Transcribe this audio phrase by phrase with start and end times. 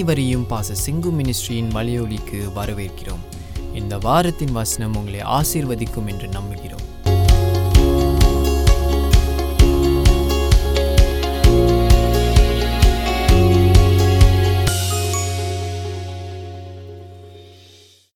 [0.00, 3.22] அனைவரையும் பாச சிங்கு மினிஸ்ட்ரியின் மலையொலிக்கு வரவேற்கிறோம்.
[3.74, 6.84] இந்த வாரத்தின் வசனம் உங்களை ஆசீர்வதிக்கும் என்று நம்புகிறோம்.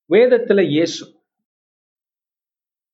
[0.09, 1.21] வேதத்துல இயேசு.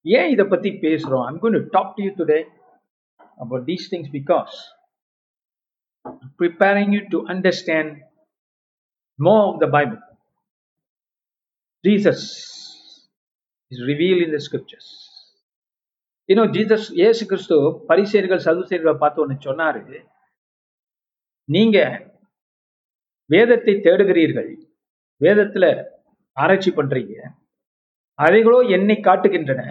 [0.02, 1.24] ஏன் இதை பத்தி பேசுறோம்?
[1.24, 2.44] I'm going to talk to you today
[3.16, 4.58] about these things because
[6.38, 8.08] preparing you to understand
[9.20, 9.98] more of the Bible.
[11.84, 12.20] Jesus
[13.72, 14.88] is revealed in the scriptures.
[16.28, 17.56] You know, Jesus, இயேசு கிறிஸ்து
[17.88, 19.80] பரிசேர்கள் சதுசேர்களை பார்த்து ஒன்று சொன்னாரு
[21.48, 21.78] நீங்க
[23.30, 24.50] வேதத்தை தேடுகிறீர்கள்
[25.20, 25.64] வேதத்துல
[26.36, 27.14] ஆராய்ச்சி பண்றீங்க
[28.18, 29.62] அவைகளோ என்னை காட்டுகின்றன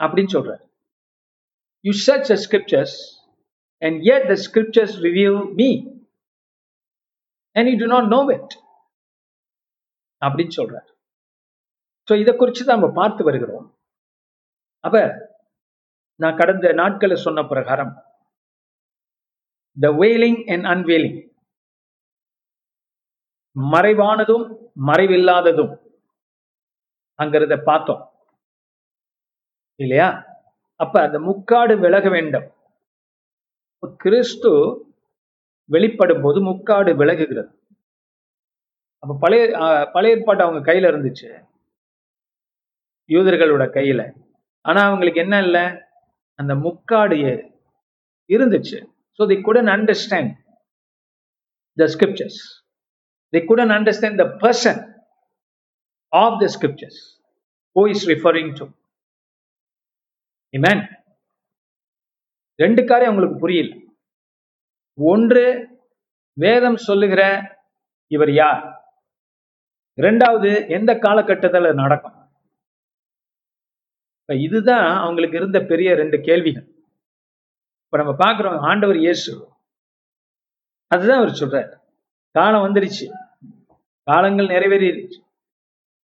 [0.00, 0.64] அப்படின்னு சொல்றாரு
[1.84, 2.96] you search the scriptures
[3.82, 5.68] and yet the scriptures review me
[7.56, 8.54] and you do not know it
[10.22, 10.88] அப்படின்னு சொல்றார்.
[12.08, 13.66] ஸோ இதை குறித்து தான் நம்ம பார்த்து வருகிறோம்.
[14.84, 14.96] அப்ப
[16.20, 17.92] நான் கடந்த நாட்களை சொன்ன பிரகாரம்
[19.76, 21.20] த வேலிங் அண்ட் அன்வேலிங்
[23.56, 24.44] மறைவானதும்
[24.86, 25.72] மறைவில்லாததும்.
[27.18, 28.02] அங்கிறத பார்த்தோம்.
[29.80, 30.08] இல்லையா?
[30.80, 32.46] அப்ப அந்த முக்காடு விலக வேண்டும்.
[33.96, 34.50] கிறிஸ்து
[35.70, 37.50] வெளிப்படும் போது முக்காடு விலகுகிறது.
[39.02, 39.44] அப்ப பழைய
[39.94, 41.28] பழைய ஏற்பாடு அவங்க கையில இருந்துச்சு.
[43.10, 44.02] யூதர்களோட கையில.
[44.60, 45.64] ஆனா அவங்களுக்கு என்ன இல்லை?
[46.38, 47.16] அந்த முக்காடு
[48.30, 48.78] இருந்துச்சு.
[49.18, 50.32] So they couldn't understand
[51.76, 52.40] the scriptures
[53.32, 54.80] they couldn't understand the person
[56.12, 57.00] of the scriptures
[57.76, 58.66] who is referring to
[60.54, 60.82] him
[62.58, 63.70] ரெண்டு காரியம் அவங்களுக்கு புரியல.
[64.94, 65.68] ஒன்று
[66.32, 67.22] வேதம் சொல்லுகிற
[68.06, 68.84] இவர் யார்?
[69.94, 72.28] இரண்டாவது எந்த காலகட்டத்தில் நடக்கும்?
[74.20, 76.68] இப்ப இதுதான் அவங்களுக்கு இருந்த பெரிய ரெண்டு கேள்விகள்.
[77.84, 79.48] இப்ப நம்ம பார்க்குறோம் ஆண்டவர் இயேசு.
[80.86, 81.80] அதுதான் அவர் சொல்றார்.
[82.30, 83.12] காலம் வந்துருச்சு.
[84.02, 85.22] காலங்கள் நிறைவேறிடுச்சு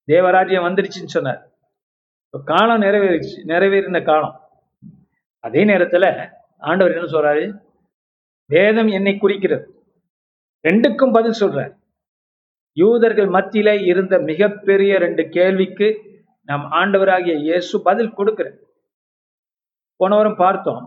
[0.06, 1.50] தேவராஜ்யம் வந்துருச்சுன்னு சொன்னார்.
[2.24, 4.48] இப்போ காலம் நிறைவேறிச்சு நிறைவேறின காலம்.
[5.40, 7.68] அதே நேரத்துல ஆண்டவர் என்ன சொல்றாரு?
[8.52, 9.66] வேதம் என்னை குறிக்கிறது.
[10.64, 11.74] ரெண்டுக்கும் பதில் சொல்றார்
[12.76, 15.88] யூதர்கள் மத்தியில இருந்த மிகப்பெரிய ரெண்டு கேள்விக்கு
[16.48, 18.58] நம் ஆண்டவராகிய இயேசு பதில் கொடுக்கிறார்.
[20.00, 20.82] போன வாரம் பார்த்தோம்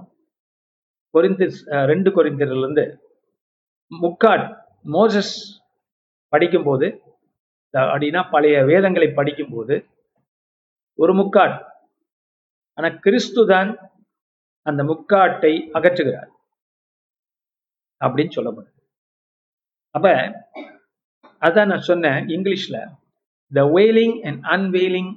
[1.13, 1.45] கொரிந்த
[1.91, 2.85] ரெண்டு கொரிந்திரிலிருந்து
[3.91, 4.45] முக்காட்
[4.95, 5.33] மோசஸ்
[6.33, 6.87] படிக்கும்போது
[7.73, 9.75] அப்படின்னா பழைய வேதங்களை படிக்கும்போது
[10.99, 11.57] ஒரு முக்காட்
[12.77, 13.69] ஆனா கிறிஸ்து தான்
[14.65, 16.29] அந்த முக்காட்டை அகற்றுகிறார்.
[18.05, 18.71] அப்படின்னு சொல்லப்படுது
[19.95, 20.07] அப்ப
[21.41, 22.77] அதான் நான் சொன்னேன் இங்கிலீஷ்ல
[23.51, 25.11] the veiling and unveiling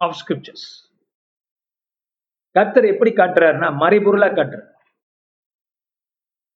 [0.00, 0.66] of scriptures
[2.56, 4.72] கத்தர் எப்படி காட்டுறாருன்னா மறைபொருளா காட்டுறார்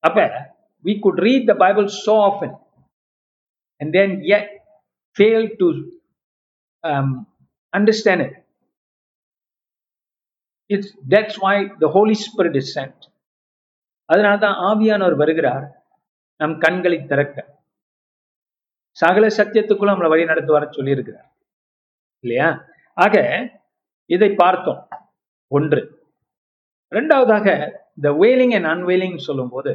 [0.05, 0.21] அப்ப
[0.85, 2.53] we could read the bible so often
[3.81, 4.47] and then yet
[5.17, 5.67] fail to
[6.85, 7.09] um,
[7.73, 8.35] understand it
[10.71, 12.99] it's that's why the holy spirit is sent
[14.13, 15.87] அதனால்தான் ஆவியானவர் வருகிறார்.
[16.37, 17.63] நம் கண்களை திறக்க.
[18.97, 21.31] சகல சத்தியத்துக்குள்ள நம்மளை வழி நடத்துவார சொல்லியிருக்கிறார்.
[22.23, 22.65] இல்லையா?
[22.95, 23.15] ஆக
[24.07, 24.89] இதை பார்த்தோம்.
[25.49, 25.81] ஒன்று.
[26.91, 29.71] ரெண்டாவதாக இந்த வேலிங் அண்ட் அன்வெயிலிங் சொல்லும் போது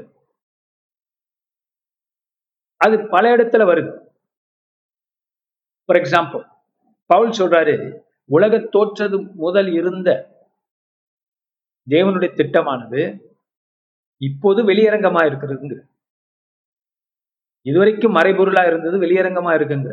[2.77, 3.93] அது பல இடத்துல வருது.
[5.85, 6.45] ஃபார் எக்ஸாம்பிள்
[7.05, 10.09] பவுல் சொல்றாரு உலக தோற்றது முதல் இருந்த
[11.89, 13.26] தேவனுடைய திட்டமானது
[14.22, 15.79] இப்போது வெளியரங்கமா இருக்கிறதுங்கிற.
[17.66, 19.91] இதுவரைக்கும் மறைபொருளா இருந்தது வெளியரங்கமா இருக்குங்க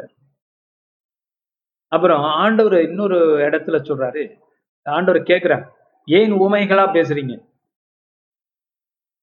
[1.92, 4.22] அப்புறம் ஆண்டவர் இன்னொரு இடத்துல சொல்றாரு.
[4.86, 5.64] ஆண்டவர் கேட்கிறார்
[6.08, 7.34] ஏன் உமைகளா பேசுறீங்க?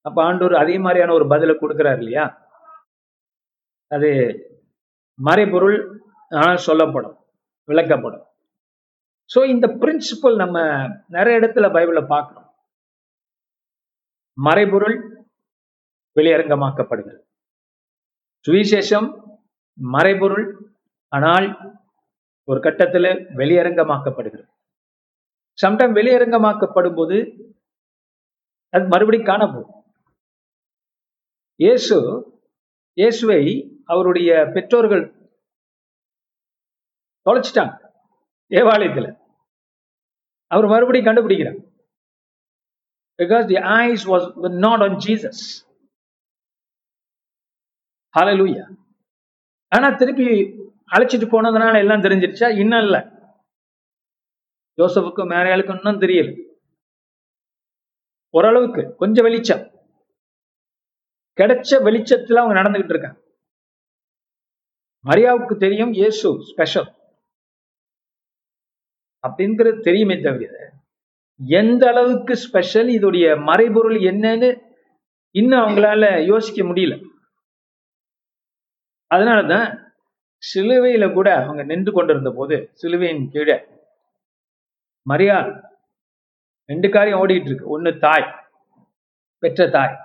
[0.06, 2.26] அப்ப ஆண்டவர் அதே மாதிரியான ஒரு பதில கொடுக்கிறார் இல்லையா?
[3.92, 4.10] அது
[5.20, 5.78] மறைபொருள்
[6.32, 7.16] ஆனால் சொல்லப்படும்
[7.70, 8.26] விளக்கப்படும்.
[9.34, 10.58] ஸோ இந்த பிரின்சிபல் நம்ம
[11.16, 12.41] நிறைய இடத்துல பைபிளை பார்க்கிறோம்.
[14.48, 14.98] மறைபொருள்
[16.16, 17.22] வெளியரங்கமாக்கப்படுகிறது.
[18.46, 19.10] சுவிசேஷம்
[19.80, 20.46] மறைபொருள்
[21.12, 21.48] ஆனால்
[22.48, 24.48] ஒரு கட்டத்தில் வெளியரங்கமாக்கப்படுகிறது.
[25.58, 27.18] சம்டைம் வெளியரங்கமாக்கப்படும் போது
[28.74, 29.78] அது மறுபடியும் காணப்போகும்
[31.64, 31.98] இயேசு
[32.98, 33.42] இயேசுவை
[33.94, 35.04] அவருடைய பெற்றோர்கள்
[37.26, 37.74] தொலைச்சிட்டாங்க.
[38.52, 39.10] தேவாலயத்தில்.
[40.52, 41.60] அவர் மறுபடியும் கண்டுபிடிக்கிறார்.
[43.18, 45.66] Because the eyes was were not on Jesus.
[48.20, 48.78] Hallelujah.
[49.68, 50.24] ஆனா திருப்பி
[50.92, 52.60] அழைச்சிட்டு போனதுனால எல்லாம் தெரிஞ்சிருச்சா?
[52.60, 52.98] இன்னும் இல்ல.
[54.78, 56.56] ஜோசப்புக்கும் மேரையாளுக்கும் இன்னும் தெரியல.
[58.30, 59.72] ஓரளவுக்கு கொஞ்சம் வெளிச்சம்.
[61.42, 63.20] கிடைச்ச வெளிச்சத்துல அவங்க நடந்துகிட்டு இருக்காங்க.
[65.06, 66.94] மரியாவுக்கு தெரியும் இயேசு ஸ்பெஷல்
[69.28, 70.71] அப்படிங்கிறது தெரியுமே தவிர
[71.46, 74.62] எந்த அளவுக்கு ஸ்பெஷல் இதோடைய மறைபொருள் என்னன்னு
[75.32, 77.04] இன்னும் அவங்களால யோசிக்க முடியல.
[79.16, 79.94] அதனாலதான்
[80.44, 83.66] சிலுவையில கூட அவங்க நின்று கொண்டிருந்த போது சிலுவையின் கீழே
[85.02, 85.38] மரியா
[86.66, 87.68] ரெண்டு காரியம் ஓடிட்டு இருக்கு.
[87.68, 88.50] ஒன்னு தாய்
[89.38, 89.98] பெற்ற தாய்.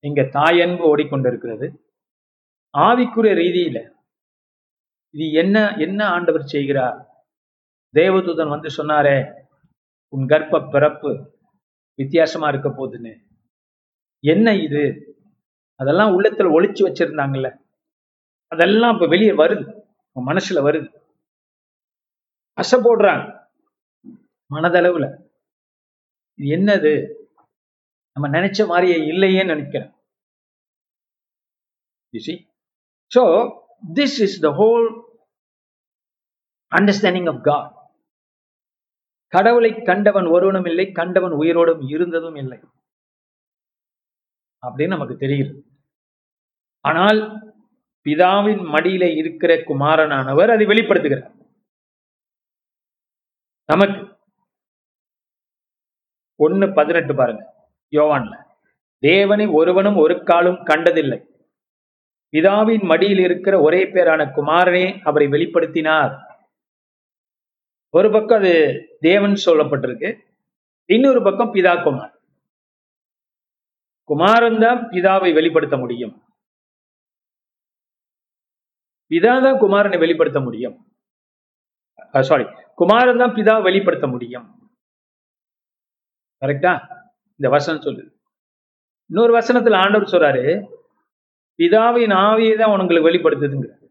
[0.00, 1.66] இங்க தாய் அன்பு ஓடிக்கொண்டிருக்கிறது.
[2.78, 3.92] ஆவிக்குரிய ரீதியில
[5.10, 7.26] இது என்ன என்ன ஆண்டவர் செய்கிறார்?
[7.94, 9.43] தேவதூதன் வந்து சொன்னாரே
[10.14, 11.38] உன் கர்ப்ப பிறப்பு
[11.94, 13.22] வித்தியாசமா இருக்க போகுதுன்னு.
[14.20, 15.14] என்ன இது?
[15.74, 17.58] அதெல்லாம் உள்ளத்துல ஒளிச்சு வச்சிருந்தாங்கல்ல.
[18.46, 19.80] அதெல்லாம் இப்ப வெளியே வருது.
[20.12, 20.94] உன் மனசுல வருது.
[22.60, 23.48] அசை போடுறாங்க.
[24.54, 25.16] மனதளவுல.
[26.34, 27.14] இது என்னது?
[28.12, 29.92] நம்ம நினைச்ச மாதிரியே இல்லையே நினைக்கிறேன்.
[32.12, 32.48] You see?
[33.06, 33.50] So,
[33.96, 35.02] this is the whole
[36.74, 37.73] understanding.
[39.34, 42.58] கடவுளை கண்டவன் ஒருவனும் இல்லை கண்டவன் உயிரோடும் இருந்ததும் இல்லை.
[44.66, 45.64] அப்படின்னு நமக்கு தெரிகிறது.
[46.80, 47.20] ஆனால்
[48.04, 51.30] பிதாவின் மடியில இருக்கிற குமாரனானவர் அதை வெளிப்படுத்துகிறார்.
[53.64, 54.16] நமக்கு
[56.36, 57.42] ஒன்னு பதினெட்டு பாருங்க
[57.90, 58.34] யோவான்ல.
[58.98, 61.20] தேவனை ஒருவனும் ஒரு காலும் கண்டதில்லை.
[62.32, 66.33] பிதாவின் மடியில் இருக்கிற ஒரே பேரான குமாரனே அவரை வெளிப்படுத்தினார்.
[67.96, 68.52] ஒரு பக்கம் அது
[69.06, 70.08] தேவன் சொல்லப்பட்டிருக்கு
[70.90, 72.12] இன்னொரு பக்கம் பிதா குமார்.
[74.10, 76.14] குமாரன் தான் பிதாவை வெளிப்படுத்த முடியும்.
[79.10, 80.76] பிதா தான் குமாரனை வெளிப்படுத்த முடியும்.
[82.30, 82.46] சாரி
[82.80, 84.46] குமாரன் தான் பிதா வெளிப்படுத்த முடியும்.
[86.42, 86.72] கரெக்டா
[87.40, 88.10] இந்த வசனம் சொல்லுது.
[89.10, 90.44] இன்னொரு வசனத்துல ஆண்டவர் சொல்றாரு
[91.58, 93.82] பிதாவின் ஆவியை தான் உனங்களுக்கு வெளிப்படுத்துதுங்கிறார்.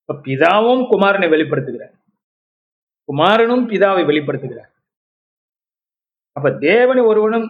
[0.00, 1.93] இப்ப பிதாவும் குமாரனை வெளிப்படுத்துகிறார்.
[3.08, 4.70] குமாரனும் பிதாவை வெளிப்படுத்துகிறார்.
[6.36, 7.48] அப்ப தேவனை ஒருவனும்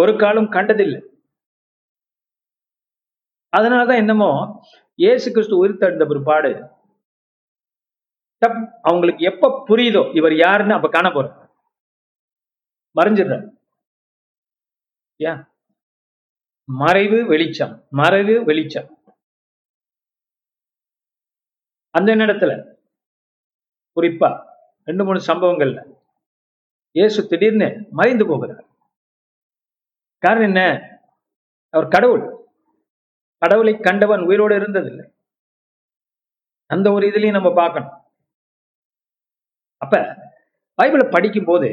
[0.00, 1.00] ஒரு காலம் கண்டதில்லை.
[3.52, 4.30] அதனாலதான் என்னமோ
[5.02, 6.50] இயேசு கிறிஸ்து உயிர்த்தெழுந்த பிற்பாடு
[8.88, 11.26] அவங்களுக்கு எப்ப புரியுதோ இவர் யாருன்னு அப்ப காண போற
[12.96, 13.36] மறைஞ்சிடுற
[16.68, 18.88] மறைவு வெளிச்சம் மறைவு வெளிச்சம்.
[21.94, 22.52] அந்த நேரத்துல
[23.96, 24.30] குறிப்பா
[24.88, 25.80] ரெண்டு மூணு சம்பவங்கள்ல.
[26.96, 28.64] இயேசு திடீர்னு மறைந்து போகிறார்.
[30.22, 30.62] காரணம் என்ன?
[31.74, 32.24] அவர் கடவுள்.
[33.42, 35.04] கடவுளை கண்டவன் உயிரோடு இருந்ததில்லை.
[36.70, 37.94] அந்த ஒரு இதுலயும் நம்ம பார்க்கணும்.
[39.82, 39.94] அப்ப
[40.78, 41.68] பைபிளை படிக்கும் போது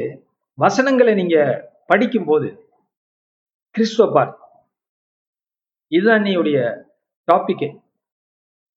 [0.58, 1.36] வசனங்களை நீங்க
[1.86, 2.48] படிக்கும் போது
[3.74, 4.32] கிறிஸ்துவ பார்
[5.92, 6.58] இதுதான் நீடைய
[7.28, 7.68] டாபிக்கே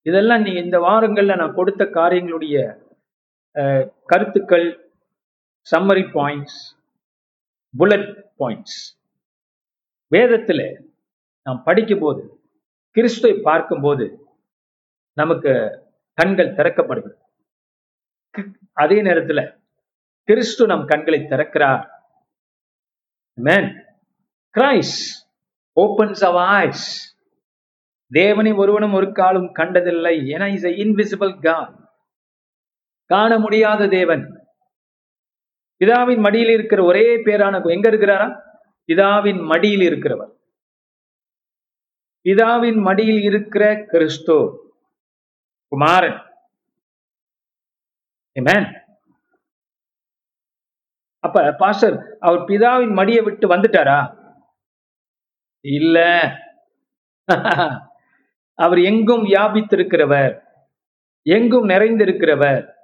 [0.05, 2.55] இதெல்லாம் நீ இந்த வாரங்கள்ல நான் கொடுத்த காரியங்களுடைய
[4.05, 4.67] கருத்துக்கள்
[5.71, 6.59] சம்மரி பாயிண்ட்ஸ்
[7.77, 8.79] புல்லட் பாயிண்ட்ஸ்
[10.07, 10.65] வேதத்தில்
[11.43, 12.23] நாம் படிக்கும்போது
[12.95, 14.05] கிறிஸ்துவை பார்க்கும்போது
[15.13, 15.51] நமக்கு
[16.13, 17.17] கண்கள் திறக்கப்படுகிறது.
[18.73, 19.43] அதே நேரத்தில்
[20.23, 21.85] கிறிஸ்து நம் கண்களை திறக்கிறார்.
[23.37, 23.69] Man
[24.55, 24.97] Christ
[25.77, 26.87] opens our eyes
[28.11, 30.15] தேவனை ஒருவனும் ஒரு காலம் கண்டதில்லை.
[30.27, 31.80] என இஸ் இன்விசிபிள் காட்
[33.11, 34.23] காண முடியாத தேவன்.
[35.79, 38.41] பிதாவின் மடியில் இருக்கிற ஒரே பேரான எங்க இருக்கிறாரா?
[38.87, 40.31] பிதாவின் மடியில் இருக்கிறவர்.
[42.23, 44.37] பிதாவின் மடியில் இருக்கிற கிறிஸ்து
[45.67, 46.19] குமாரன்.
[51.19, 53.99] அப்ப பாஸ்டர் அவர் பிதாவின் மடியை விட்டு வந்துட்டாரா?
[55.61, 55.97] இல்ல.
[58.53, 60.43] அவர் எங்கும் வியாபித்திருக்கிறவர்
[61.21, 62.79] எங்கும் நிறைந்திருக்கிறவர்.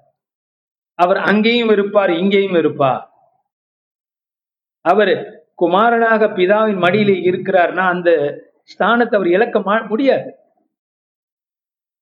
[1.00, 3.02] அவர் அங்கேயும் இருப்பார் இங்கேயும் இருப்பார்.
[4.92, 5.14] அவர்
[5.62, 8.10] குமாரனாக பிதாவின் மடியிலே இருக்கிறார்னா அந்த
[8.72, 9.58] ஸ்தானத்தை அவர் இழக்க
[9.92, 10.30] முடியாது.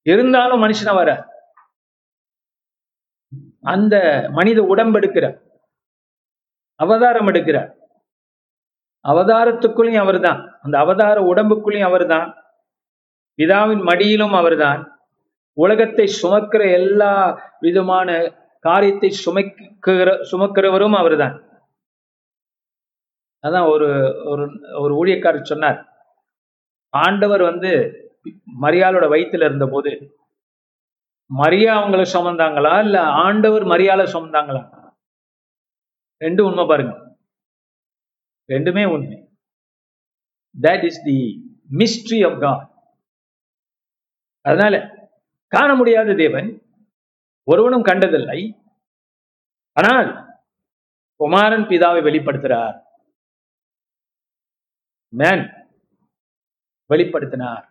[0.05, 1.11] இருந்தாலும் மனுஷனா வர
[3.73, 3.95] அந்த
[4.37, 5.37] மனித உடம்பெடுக்கிறார்.
[6.79, 7.69] அவதாரம் எடுக்கிறார்.
[9.05, 12.27] அவதாரத்துக்குள்ளேயும் அவர் தான் அந்த அவதார உடம்புக்குள்ளேயும் அவர் தான்
[13.39, 14.81] பிதாவின் மடியிலும் அவர்தான்.
[15.57, 17.11] உலகத்தை சுமக்கிற எல்லா
[17.65, 18.09] விதமான
[18.65, 21.35] காரியத்தை சுமைக்கிற சுமக்கிறவரும் அவர்தான்.
[23.43, 23.87] அதான் ஒரு
[24.25, 24.43] ஒரு
[24.81, 25.79] ஒரு ஊழியக்காரர் சொன்னார்.
[26.93, 27.71] ஆண்டவர் வந்து
[28.61, 29.91] மரியாளோட வயித்துல இருந்தபோது
[31.29, 32.73] மரியா அவங்கள சுமந்தாங்களா?
[32.83, 34.61] இல்ல ஆண்டவர் மரியாதை சுமந்தாங்களா?
[36.21, 36.93] ரெண்டும் உண்மை பாருங்க.
[38.49, 39.17] ரெண்டுமே உண்மை.
[40.55, 41.17] That is the
[41.79, 42.69] mystery of God
[44.45, 44.75] அதனால
[45.53, 46.49] காண முடியாத தேவன்
[47.47, 48.39] ஒருவனும் கண்டதில்லை.
[49.73, 50.09] ஆனால்
[51.15, 52.83] குமாரன் பிதாவை வெளிப்படுத்துறார்.
[55.13, 55.45] மேன்
[56.89, 57.65] வெளிப்படுத்தினார்.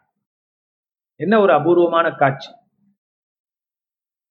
[1.17, 2.53] என்ன ஒரு அபூர்வமான காட்சி?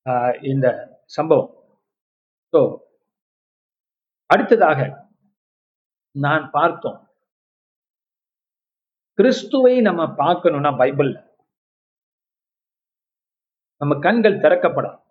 [0.09, 0.67] ஆஹ் இந்த
[1.05, 1.79] சம்பவம்.
[2.53, 2.77] ஸோ
[4.25, 5.09] அடுத்ததாக
[6.19, 7.07] நான் பார்த்தோம்.
[9.13, 11.17] கிறிஸ்துவை நம்ம பார்க்கணும்னா பைபிள்ல.
[13.77, 15.02] நம்ம கண்கள் திறக்கப்படும்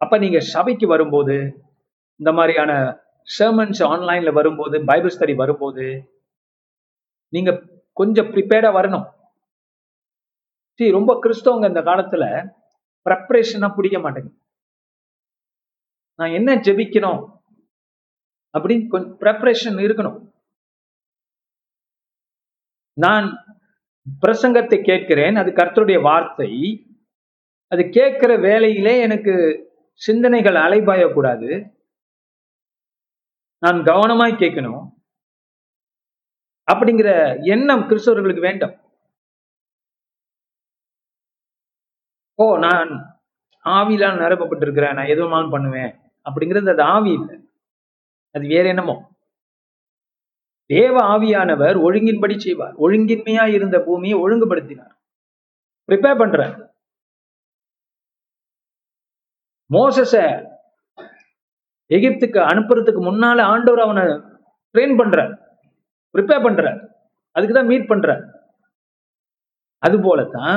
[0.00, 1.36] அப்ப நீங்க சபைக்கு வரும்போது
[2.20, 2.72] இந்த மாதிரியான
[3.38, 5.86] சர்மன்ஸ் ஆன்லைன்ல வரும்போது பைபிள் ஸ்டடி வரும்போது
[7.32, 7.50] நீங்க
[7.92, 9.06] கொஞ்சம் ப்ரிப்பேர்டா வரணும்.
[10.80, 12.24] சரி ரொம்ப கிறிஸ்தவங்க இந்த காலத்துல
[13.06, 14.36] ப்ரெப்பரேஷனா பிடிக்க மாட்டேங்குது
[16.18, 17.20] நான் என்ன ஜெபிக்கணும்
[18.54, 20.18] அப்படின்னு கொஞ்சம் ப்ரெப்பரேஷன் இருக்கணும்.
[22.96, 23.26] நான்
[24.22, 26.50] பிரசங்கத்தை கேட்கிறேன் அது கர்த்தருடைய வார்த்தை.
[27.72, 29.34] அது கேட்கிற வேலையிலே எனக்கு
[29.98, 31.76] சிந்தனைகள் அலைபாயக்கூடாது.
[33.58, 34.96] நான் கவனமாய் கேட்கணும்.
[36.72, 38.80] அப்படிங்கிற எண்ணம் கிறிஸ்தவர்களுக்கு வேண்டும்.
[42.34, 42.88] ஓ நான்
[43.64, 44.94] ஆவியிலால் நிரப்பப்பட்டிருக்கிறேன்.
[44.94, 45.98] நான் எதுவுமாலும் பண்ணுவேன்.
[46.24, 47.36] அப்படிங்கிறது அது ஆவி இல்லை.
[48.30, 49.16] அது வேற என்னமோ.
[50.66, 52.76] தேவ ஆவியானவர் ஒழுங்கின்படி செய்வார்.
[52.76, 54.94] ஒழுங்கின்மையா இருந்த பூமியை ஒழுங்குபடுத்தினார்.
[55.88, 56.67] ப்ரிப்பேர் பண்றார்.
[59.76, 60.14] மோசஸ
[61.96, 64.04] எகிப்துக்கு அனுப்புறதுக்கு முன்னால ஆண்டவர் அவனை
[64.74, 65.32] ட்ரெயின் பண்றார்
[66.14, 66.78] ப்ரிப்பேர் பண்றார்.
[67.36, 68.22] அதுக்கு தான் மீட் பண்றார்.
[69.86, 70.56] அது போலத்தான்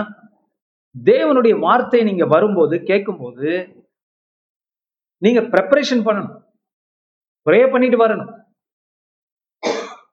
[0.95, 3.49] தேவனுடைய வார்த்தையை நீங்க வரும்போது கேட்கும்போது
[5.25, 6.37] நீங்க ப்ரெப்பரேஷன் பண்ணணும்.
[7.47, 8.31] ப்ரே பண்ணிட்டு வரணும்.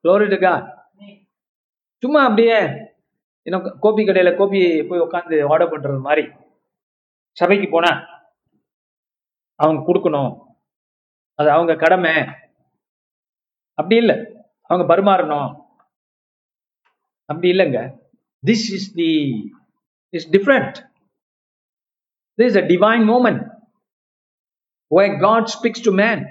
[0.04, 0.26] Glory
[2.02, 2.58] சும்மா அப்படியே
[3.46, 6.24] இன்னும் கோபி கடையில கோபி போய் உட்காந்து ஆர்டர் பண்றது மாதிரி.
[7.40, 7.90] சபைக்கு போனா
[9.58, 10.56] அவங்க கொடுக்கணும்.
[11.34, 12.24] அது அவங்க கடமை.
[13.74, 14.16] அப்படி இல்லை.
[14.62, 15.66] அவங்க பருமாறணும்.
[17.24, 17.98] அப்படி இல்லைங்க.
[18.46, 19.10] This is the
[20.08, 20.90] is different
[22.36, 23.56] this is a divine moment
[24.94, 26.26] where God speaks to man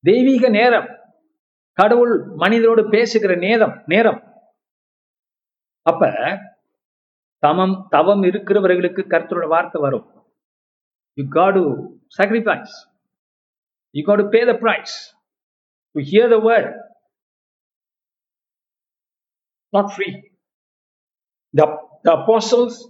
[0.00, 0.88] தெய்வீக நேரம்.
[1.72, 4.20] கடவுள் மனிதரோடு பேசுகிற நேரம் நேரம்.
[5.82, 6.06] அப்ப
[7.46, 10.23] தமம் தவம் இருக்கிறவர்களுக்கு கருத்தரோட வார்த்தை வரும்.
[11.17, 11.65] You got to
[12.19, 12.75] sacrifice
[13.95, 14.95] you got to pay the price
[15.95, 16.69] to hear the word
[19.73, 20.13] not free.
[21.53, 21.65] The,
[22.03, 22.87] the apostles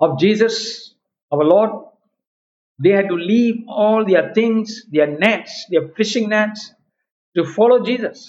[0.00, 0.94] of Jesus,
[1.32, 1.70] our Lord,
[2.78, 6.60] they had to leave all their things, their nets, their fishing nets,
[7.36, 8.20] to follow Jesus.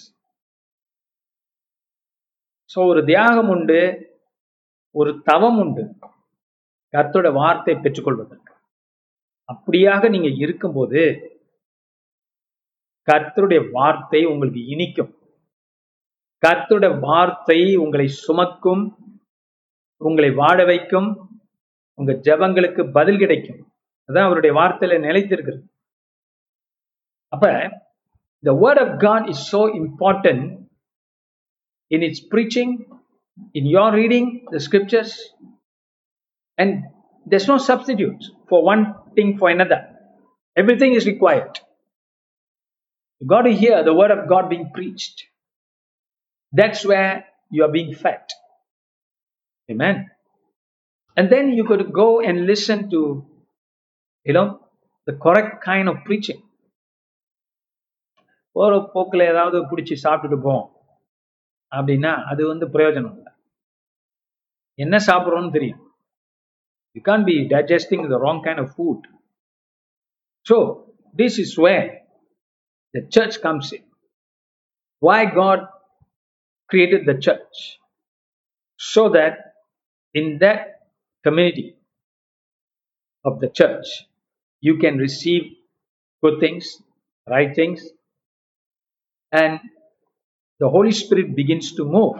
[2.71, 3.77] So ஒரு தியாகம் உண்டு
[4.95, 5.83] ஒரு தவம் உண்டு
[6.94, 8.52] கர்த்தோட வார்த்தை பெற்றுக்கொள்வதற்கு.
[9.48, 11.02] அப்படியாக நீங்க இருக்கும்போது
[13.08, 15.12] கர்த்தருடைய வார்த்தை உங்களுக்கு இனிக்கும்.
[16.42, 18.84] கர்த்தருடைய வார்த்தை உங்களை சுமக்கும்
[20.06, 21.08] உங்களை வாழ வைக்கும்
[21.98, 23.60] உங்க ஜெபங்களுக்கு பதில் கிடைக்கும்.
[24.08, 25.62] அதான் அவருடைய வார்த்தையில நிலைத்திருக்கிறது.
[27.32, 27.46] அப்ப
[28.44, 30.44] the word of God is so important
[31.90, 32.74] in its preaching
[33.60, 35.16] in your reading the scriptures
[36.57, 36.83] and
[37.25, 38.83] there's no substitute for one
[39.15, 39.81] thing for another
[40.55, 41.55] everything is required
[43.21, 45.19] you got to hear the word of god being preached
[46.53, 48.21] that's where you are being fed.
[49.69, 50.09] Amen.
[51.17, 53.25] And then you got to go and listen to,
[54.25, 54.62] you know,
[55.07, 56.41] the correct kind of preaching.
[58.55, 60.63] ஒரு போக்கில் ஏதாவது பிடிச்சி சாப்பிட்டுட்டு போம்
[61.71, 63.31] அப்படின்னா அது வந்து பிரயோஜனம் இல்லை
[64.83, 65.81] என்ன சாப்பிட்றோம்னு தெரியும்
[66.94, 69.02] you can't be digesting the wrong kind of food.
[70.44, 72.02] So, this is where
[72.94, 73.82] the church comes in.
[75.00, 75.68] Why God
[76.70, 77.78] created the church?
[78.78, 79.38] So that
[80.14, 80.80] in that
[81.24, 81.76] community
[83.24, 83.86] of the church,
[84.60, 85.42] you can receive
[86.22, 86.78] good things,
[87.28, 87.82] right things,
[89.32, 89.60] and
[90.60, 92.16] the Holy Spirit begins to move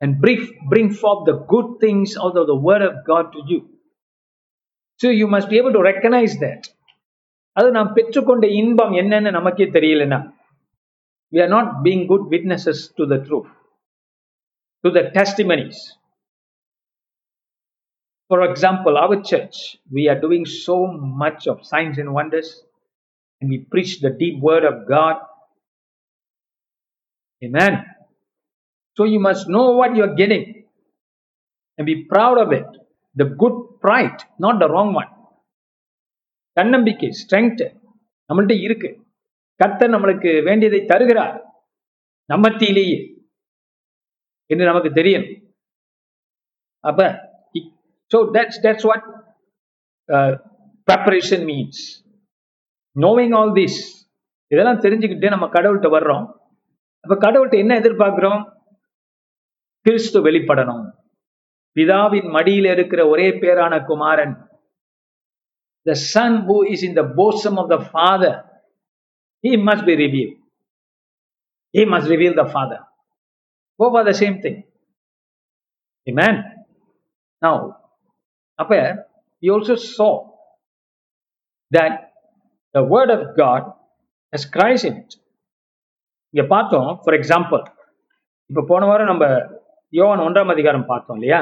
[0.00, 3.60] and bring, bring forth the good things out of the Word of God to you.
[5.00, 6.62] So you must be able to recognize that.
[7.60, 10.20] அது நாம் பெற்றுக்கொண்ட இன்பம் என்னன்னு நமக்கே தெரியலன்னா
[11.34, 13.48] we are not being good witnesses to the truth.
[14.84, 15.96] to the testimonies.
[18.28, 22.62] For example, our church, we are doing so much of signs and wonders,
[23.40, 25.16] and we preach the deep word of God.
[27.44, 27.84] Amen.
[28.97, 30.43] So you must know what you are getting
[31.79, 32.69] and be proud of it.
[33.15, 35.11] The good pride, not the wrong one.
[36.57, 37.63] தன்னம்பிக்கை strength
[38.29, 38.89] நம்மள்ட்ட இருக்கு.
[39.61, 41.35] கர்த்தர் நம்மளுக்கு வேண்டியதை தருகிறார்.
[42.31, 42.99] நம்மத்திலேயே
[44.51, 45.27] என்று நமக்கு தெரியும்
[46.89, 47.09] அப்ப
[48.11, 49.05] so that's that's what
[50.87, 51.83] preparation means
[52.95, 53.79] knowing all this
[54.53, 56.25] இதெல்லாம் தெரிஞ்சுக்கிட்டே நம்ம கடவுள்கிட்ட வர்றோம்.
[57.05, 58.41] அப்ப கடவுள்கிட்ட என்ன எதிர்பார்க்கிறோம்?
[59.85, 60.85] கிறிஸ்து வெளிப்படணும்
[61.75, 64.35] பிதாவின் மடியில் இருக்கிற ஒரே பேரான குமாரன்
[65.85, 68.37] the son who is in the bosom of the father
[69.43, 70.27] he must be review
[71.73, 72.83] he must reveal the father
[73.79, 74.59] go for the same thing
[76.07, 76.39] man
[77.41, 77.63] now
[78.59, 78.73] அப்ப
[79.43, 80.09] you also so
[81.71, 81.97] that
[82.75, 83.67] the word of God
[84.33, 84.99] has Christ in
[86.33, 87.63] இங்க பார்த்தோம் for example
[88.49, 89.25] இப்போ போன வாரம் நம்ம
[89.97, 91.39] யோவான் ஒன்றாம் அதிகாரம் பார்த்தோம் இல்லையா?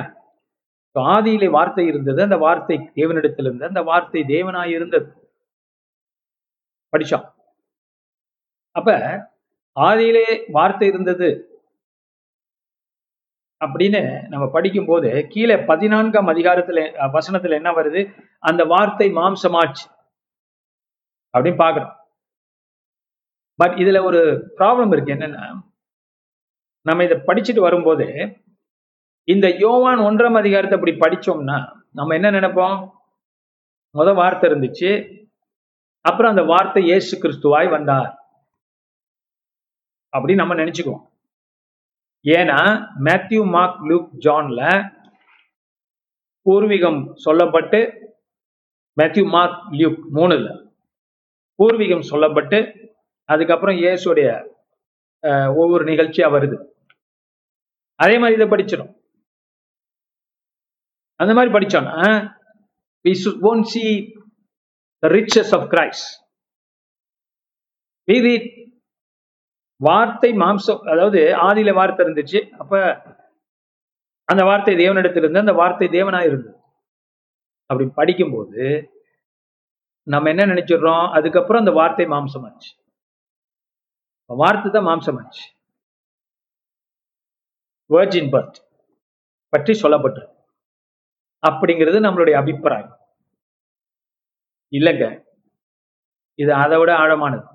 [0.95, 5.07] ஆதியிலே வார்த்தை இருந்தது அந்த வார்த்தை தேவனிடத்தில் இருந்தது அந்த வார்த்தை தேவனாய் இருந்தது.
[6.93, 7.25] படிச்சோம்.
[8.75, 8.89] அப்ப
[9.77, 10.25] ஆதியிலே
[10.57, 11.29] வார்த்தை இருந்தது
[13.61, 16.79] அப்படின்னு நம்ம படிக்கும் போது கீழே பதினான்காம் அதிகாரத்துல
[17.15, 18.01] வசனத்துல என்ன வருது?
[18.49, 19.85] அந்த வார்த்தை மாம்சமாச்சு
[21.33, 21.93] அப்படின்னு பாக்குறோம்
[23.59, 24.21] பட் இதுல ஒரு
[24.57, 25.13] ப்ராப்ளம் இருக்கு.
[25.15, 25.43] என்னன்னா
[26.85, 28.05] நம்ம இதை படிச்சுட்டு வரும்போது
[29.27, 31.57] இந்த யோவான் ஒன்றாம் அதிகாரத்தை அப்படி படிச்சோம்னா
[31.95, 32.77] நம்ம என்ன நினைப்போம்?
[33.95, 34.89] முத வார்த்தை இருந்துச்சு.
[36.05, 38.09] அப்புறம் அந்த வார்த்தை இயேசு கிறிஸ்துவாய் வந்தார்.
[40.13, 41.03] அப்படின்னு நம்ம நினைச்சுக்குவோம்.
[42.25, 42.59] ஏன்னா
[43.05, 44.61] மேத்யூ மார்க் லூக் ஜான்ல
[46.45, 47.79] பூர்வீகம் சொல்லப்பட்டு
[48.97, 50.49] மேத்யூ மார்க் லியூக் மூணுல
[51.59, 52.59] பூர்வீகம் சொல்லப்பட்டு
[53.29, 54.29] அதுக்கப்புறம் இயேசுடைய
[55.23, 56.57] அஹ், ஒவ்வொரு நிகழ்ச்சியா வருது
[57.99, 58.91] அதே மாதிரி இதை படிச்சிடும்.
[61.23, 61.97] அந்த மாதிரி படித்தோன்னா
[63.05, 63.83] we should see
[65.15, 66.03] riches of Christ
[68.03, 68.51] of Christ.
[69.81, 72.39] வார்த்தை மாம்சம் அதாவது ஆதியில வார்த்தை இருந்துச்சு.
[72.61, 72.81] அப்ப
[74.29, 76.57] அந்த வார்த்தை தேவனிடத்தில் இருந்து அந்த வார்த்தை தேவனா இருந்தது.
[77.65, 78.65] அப்படி படிக்கும்போது
[80.07, 81.05] நம்ம என்ன நினைச்சிடுறோம்?
[81.11, 82.71] அதுக்கப்புறம் அந்த வார்த்தை மாம்சமாச்சு.
[84.25, 85.45] வார்த்தை தான் மாம்சமாச்சு.
[87.93, 88.59] வேர்ஜின் பர்த்
[89.49, 90.32] பற்றி சொல்லப்பட்டிருக்கு.
[91.47, 92.99] அப்படிங்கிறது நம்மளுடைய அபிப்பிராயம்.
[94.71, 95.23] இல்லைங்க.
[96.35, 97.51] இது அதை விட ஆழமானது.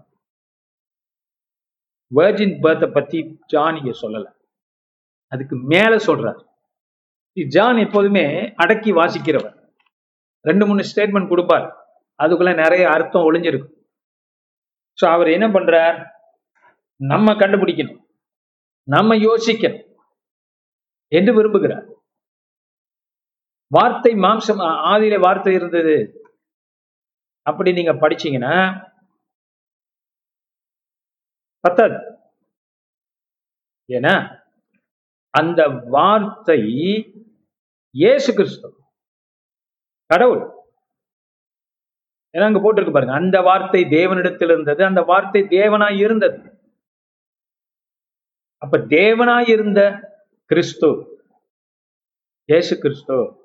[2.15, 4.33] வேர்ஜின் பர்த்தை பத்தி ஜான் இங்க சொல்லல.
[5.27, 6.47] அதுக்கு மேல சொல்றார்.
[7.49, 9.73] ஜான் எப்போதுமே அடக்கி வாசிக்கிறவர்.
[10.41, 11.67] ரெண்டு மூணு ஸ்டேட்மெண்ட் கொடுப்பார்.
[12.23, 13.75] அதுக்குள்ள நிறைய அர்த்தம் ஒளிஞ்சிருக்கும்.
[14.99, 16.11] ஸோ அவர் என்ன பண்றார்?
[16.97, 18.01] நம்ம கண்டுபிடிக்கணும்.
[18.83, 19.85] நம்ம யோசிக்கணும்.
[21.09, 21.87] என்று விரும்புகிறார்.
[23.71, 24.61] வார்த்தை மாம்சம்
[24.93, 25.97] ஆதியில வார்த்தை இருந்தது.
[27.43, 28.55] அப்படி நீங்க படிச்சீங்கன்னா
[31.65, 31.97] பத்தாது.
[33.89, 34.15] ஏன்னா
[35.31, 36.61] அந்த வார்த்தை
[37.95, 38.69] இயேசு கிறிஸ்து.
[40.07, 40.43] கடவுள்.
[42.35, 43.15] ஏன்னா அங்க போட்டிருக்கு பாருங்க.
[43.15, 46.39] அந்த வார்த்தை தேவனிடத்தில் இருந்தது அந்த வார்த்தை தேவனாய் இருந்தது.
[48.63, 49.81] அப்ப தேவனாய் இருந்த
[50.51, 50.89] கிறிஸ்து
[52.49, 53.38] இயேசு கிறிஸ்து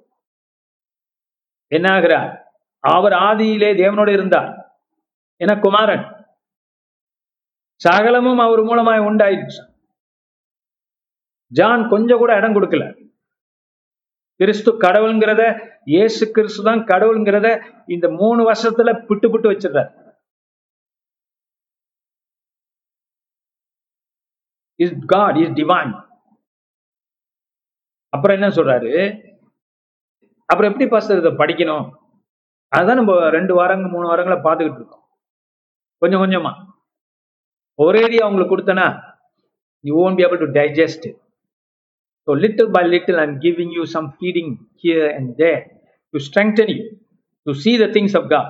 [1.78, 2.32] என்ன ஆகிறார்
[2.84, 4.52] அவர் ஆதியிலே தேவனோடு இருந்தார்.
[5.42, 6.06] என குமாரன்?
[7.82, 9.64] சகலமும் அவர் மூலமாய் உண்டாயிடுச்சு
[11.52, 12.84] ஜான் கொஞ்சம் கூட இடம் கொடுக்கல.
[14.40, 15.42] கிறிஸ்து கடவுள்ங்கிறத
[15.94, 17.48] இயேசு கிறிஸ்து தான் கடவுள்ங்கிறத
[17.96, 19.92] இந்த மூணு வருஷத்துல பிட்டு பிட்டு வச்சிடுறார்.
[24.84, 25.94] இஸ் காட் இஸ் டிவைன்
[28.14, 28.94] அப்புறம் என்ன சொல்றாரு?
[30.50, 31.86] அப்புறம் எப்படி பாஸ்டர் இதை படிக்கணும்?
[32.72, 35.04] அதான் நம்ம ரெண்டு வாரங்க மூணு வாரங்களை பார்த்துக்கிட்டு இருக்கோம்.
[36.02, 36.52] கொஞ்சம் கொஞ்சமா.
[37.80, 38.88] ஒரேடியா அவங்களுக்கு கொடுத்தனா
[39.84, 41.08] you won't be able to digest
[42.28, 44.52] so little by little I'm giving you some feeding
[44.84, 45.64] here and and
[46.14, 46.84] to strengthen you
[47.48, 48.46] to see the things of of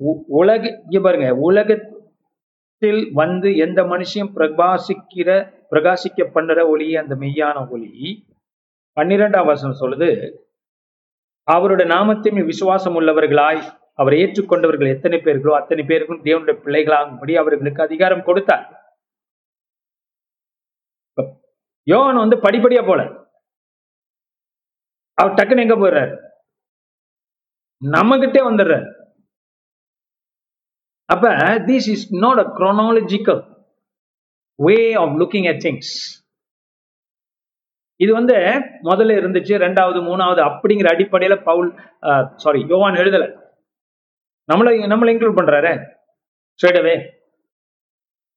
[0.00, 5.28] உ- உலக இங்கே பாருங்க உலகத்தில் வந்து எந்த மனுஷன் பிரகாசிக்கிற
[5.70, 7.90] பிரகாசிக்க பண்ணுற ஒளி அந்த மெய்யான ஒளி
[8.96, 10.08] பன்னிரெண்டாம் வசனம் சொல்லுது
[11.48, 13.60] அவருடைய நாமத்தையும் விசுவாசம் உள்ளவர்களாய்
[13.94, 18.66] அவரை ஏற்றுக்கொண்டவர்கள் எத்தனை பேர்களோ அத்தனை பேருக்கும் தேவனுடைய பிள்ளைகளாகும்படி அவர்களுக்கு அதிகாரம் கொடுத்தார்.
[21.86, 23.00] யோகன் வந்து படிப்படியா போல
[25.18, 26.14] அவர் டக்குன்னு எங்க போயிடுறாரு?
[27.82, 28.88] நம்மகிட்டே வந்துடுறாரு.
[31.08, 31.28] அப்ப
[31.68, 33.42] this is not a chronological
[34.58, 35.92] way of looking a things
[38.04, 38.36] இது வந்து
[38.88, 41.70] முதல்ல இருந்துச்சு ரெண்டாவது மூணாவது அப்படிங்கிற அடிப்படையில பவுல்
[42.42, 43.24] சாரி யோவான் எழுதல.
[44.48, 45.72] நம்மளை நம்மளை இன்க்ளூட் பண்றாரு.
[46.60, 47.02] ஸ்ட்ரெயிட்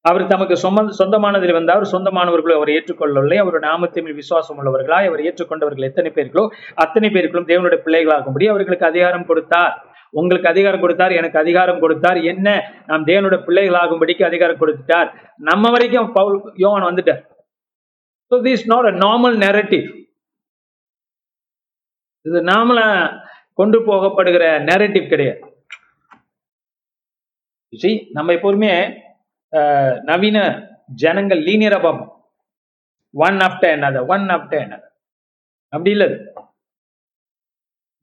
[0.05, 3.37] அவர் தமக்கு சொந்த சொந்தமானதில் வந்து அவர் சொந்தமானவர்களை அவர் ஏற்றுக்கொள்ளவில்லை.
[3.43, 6.43] அவர் நாமத்தின் விசுவாசம் உள்ளவர்களாய் அவர் ஏற்றுக்கொண்டவர்கள் எத்தனை பேர்களோ
[6.83, 9.73] அத்தனை பேர்களும் தேவனுடைய பிள்ளைகளாகும்படி அவர்களுக்கு அதிகாரம் கொடுத்தார்.
[10.19, 12.19] உங்களுக்கு அதிகாரம் கொடுத்தார் எனக்கு அதிகாரம் கொடுத்தார்.
[12.31, 12.49] என்ன?
[12.89, 15.09] நாம் தேவனுடைய பிள்ளைகளாகும்படிக்கு அதிகாரம் கொடுத்துட்டார்.
[15.49, 17.23] நம்ம வரைக்கும் பவுல் யோவான் வந்துட்டார்.
[18.33, 19.87] So this not a normal narrative
[22.25, 22.79] இது நாமள
[23.59, 25.41] கொண்டு போகப்படுகிற நேரட்டிவ் கிடையாது.
[27.73, 28.71] சரி நம்ம எப்போதுமே
[30.09, 30.37] நவீன
[31.03, 32.11] ஜனங்கள் லீனியரா பார்ப்போம்.
[33.13, 34.87] ஒன் ஆஃப்டர் என்னது ஒன் ஆஃப்டர் என்னது
[35.73, 36.07] அப்படி இல்லை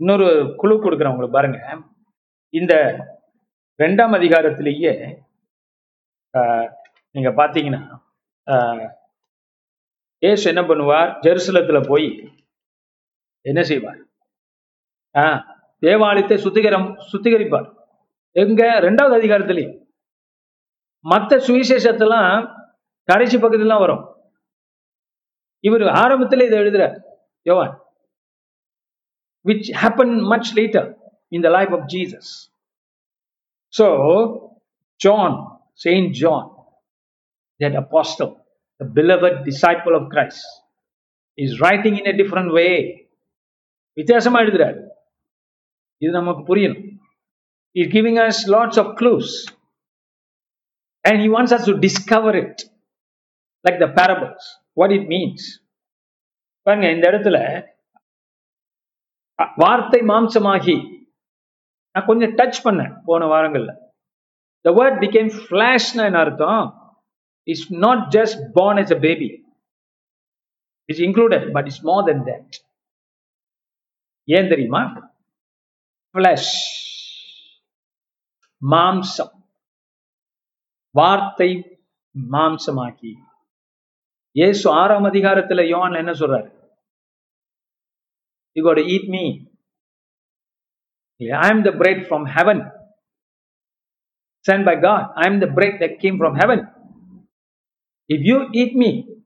[0.01, 0.29] இன்னொரு
[0.61, 1.59] குழு கொடுக்குறேன் உங்களுக்கு பாருங்க.
[2.55, 2.75] இந்த
[3.81, 4.95] ரெண்டாம் அதிகாரத்திலேயே
[6.35, 6.69] ஆஹ்,
[7.15, 7.83] நீங்க பாத்தீங்கன்னா
[10.23, 11.11] ஏசு என்ன பண்ணுவார்?
[11.23, 12.09] ஜெருசலத்துல போய்
[13.41, 14.01] என்ன செய்வார்?
[15.17, 15.25] ஆ
[15.79, 17.69] தேவாலயத்தை சுத்திகரம் சுத்திகரிப்பார்.
[18.33, 18.81] எங்க?
[18.81, 19.87] ரெண்டாவது அதிகாரத்திலேயே
[20.99, 22.55] மற்ற சுவிசேஷத்தெல்லாம்
[23.03, 24.05] கடைசி பக்கத்துலாம் வரும்.
[25.61, 26.97] இவர் ஆரம்பத்துல இதை எழுதுறார்.
[27.43, 27.89] யோவான்
[29.45, 30.85] which happened much later
[31.35, 32.31] in life life Jesus
[33.79, 33.87] so
[34.97, 35.37] John
[35.73, 36.49] saint John
[37.61, 38.40] John, a apostle,
[38.81, 40.43] the beloved disciple of Christ,
[41.39, 42.73] is writing in a different way.
[43.97, 44.79] வித்தியாசமா எழுதுறாரு
[46.03, 46.85] இது நமக்கு புரியணும்
[47.77, 49.33] is giving us lots of clues
[51.05, 52.61] and he wants us to discover it
[53.65, 54.47] like the parables
[54.81, 55.47] what it means
[56.67, 57.39] பாருங்க இந்த இடத்துல
[59.63, 60.77] வார்த்தை மாம்சமாகி
[61.95, 63.75] நான் கொஞ்சம் டச் பண்ணேன் போன வாரங்களில்
[64.65, 66.65] த வேர்ட் பிகேம் ஃப்ளாஷ்னு என்ன அர்த்தம்
[67.47, 69.31] it's not just born as a baby
[70.89, 72.49] இட்ஸ் included but it's more than that
[74.29, 74.83] ஏன் தெரியுமா
[76.15, 76.49] flesh
[78.63, 79.35] மாம்சம்
[80.95, 81.51] வார்த்தை
[82.15, 83.13] மாம்சமாக்கி
[84.37, 86.49] இயேசு ஆறாம் அதிகாரத்துல யோவான் என்ன சொல்றாரு
[88.57, 89.49] You got to eat me.
[91.21, 92.59] I am the bread from heaven,
[94.47, 95.13] sent by God.
[95.17, 96.61] I am the bread that came from heaven.
[98.15, 99.19] If you eat me,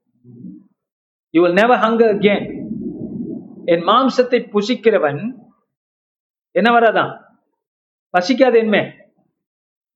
[1.32, 2.52] you will never hunger again.
[3.64, 5.38] என் மாம்சத்தை புசிக்கிறவன்
[6.50, 7.38] என்ன வராதான்?
[8.18, 9.12] பசிக்காது என்மே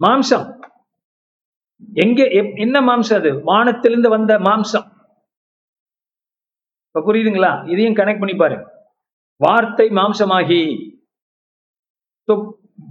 [0.07, 0.69] மாம்சம்.
[1.93, 3.43] எங்க எப்- என்ன மாம்சம் அது?
[3.43, 4.91] வானத்திலிருந்து வந்த மாம்சம்.
[6.87, 7.71] இப்ப புரியுதுங்களா?
[7.71, 8.89] இதையும் கனெக்ட் பண்ணி பாருங்க.
[9.37, 10.87] வார்த்தை மாம்சமாகி.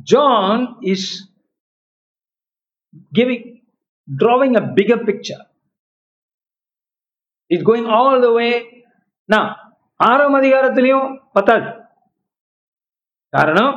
[0.03, 1.35] John is
[3.13, 3.65] giving
[4.17, 5.56] drawing a figure picture
[7.51, 7.65] picture.
[7.67, 8.47] Going all the way
[9.29, 9.49] நான்
[9.99, 11.07] ஆறாம் அதிகாரத்திலையும்
[11.37, 11.67] பத்தாது.
[13.33, 13.73] காரணம்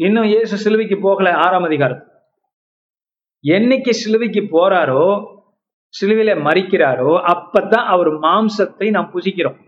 [0.00, 2.02] இன்னும் இயேசு சிலுவைக்கு போகல ஆறாம் அதிகாரம்
[3.44, 5.04] என்னைக்கு சிலுவைக்கு போறாரோ
[5.94, 9.58] சிலுவையில மறிக்கிறாரோ அப்பதான் அவர் மாம்சத்தை நாம் புசிக்கிறோம்.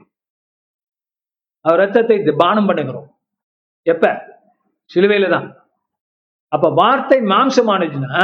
[1.65, 3.09] அவர் ரத்தத்தை பானம் பண்ணுகிறோம்.
[3.87, 4.05] எப்ப?
[4.91, 5.49] சிலுவையில தான்
[6.53, 8.23] அப்ப வார்த்தை மாம்சமானதுன்னா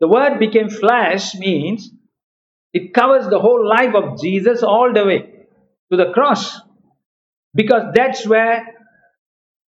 [0.00, 1.84] the word became flesh means
[2.73, 5.19] it covers the whole life of Jesus all the way
[5.91, 6.43] to the cross
[7.55, 8.57] because that's where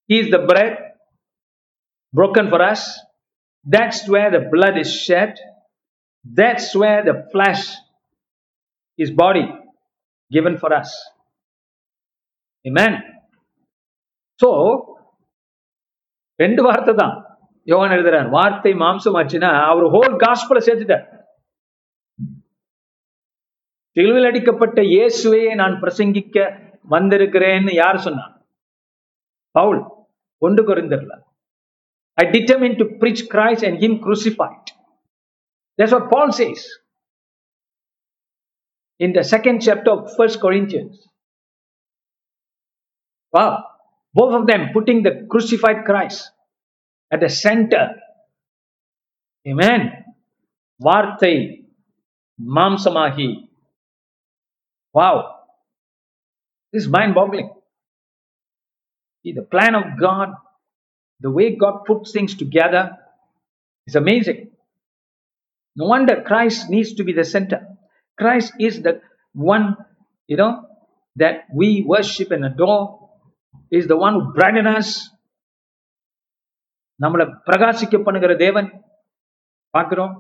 [0.09, 0.73] he is the bread
[2.13, 2.83] broken for us
[3.65, 5.33] that's where the blood is shed
[6.25, 7.63] that's where the flesh
[8.99, 9.45] his body
[10.31, 10.91] given for us
[12.65, 12.93] amen
[14.39, 14.49] so
[16.39, 17.15] ரெண்டு வார்த்தை தான்
[17.67, 21.03] யோவான் எழுதுறார் வார்த்தை மாம்சம் ஆச்சுன்னா அவர் whole காஸ்பல சேர்த்துட்டார்
[23.96, 26.38] சிலுவையில் அடிக்கப்பட்ட இயேசுவையே நான் பிரசங்கிக்க
[26.88, 28.34] வந்திருக்கிறேன்னு யார் சொன்னான்
[29.54, 29.80] பவுல்
[30.42, 31.12] ஒன்று கொரிந்தர்ல
[32.18, 34.66] I determine to preach Christ and him crucified
[35.78, 36.60] that's what Paul says
[39.00, 40.94] in the second chapter of First Corinthians
[43.34, 43.50] wow
[44.14, 46.20] both of them putting the crucified Christ
[47.12, 47.84] at the center.
[49.46, 49.82] Amen.
[50.80, 51.34] வார்த்தை
[52.38, 53.28] மாம்சமாகி
[54.98, 55.14] wow
[56.72, 57.48] this is mind boggling
[59.24, 60.30] see the plan of god
[61.20, 62.84] the way god puts things together
[63.86, 64.40] is amazing
[65.76, 67.60] no wonder christ needs to be the center
[68.18, 68.94] christ is the
[69.34, 69.76] one,
[70.26, 70.52] you know,
[71.16, 73.10] that we worship and adore
[73.70, 74.88] is the one who brighten us.
[77.02, 78.68] நம்மளை பிரகாசிக்க பண்ணுகிற தேவன்
[79.70, 80.12] பார்க்கிறோம்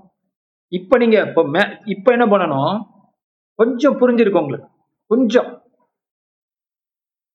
[0.72, 2.74] இப்ப நீங்க இப்ப மே- இப்ப என்ன பண்ணணும்
[3.58, 4.70] கொஞ்சம் புரிஞ்சிருக்கும் உங்களுக்கு
[5.06, 5.50] கொஞ்சம்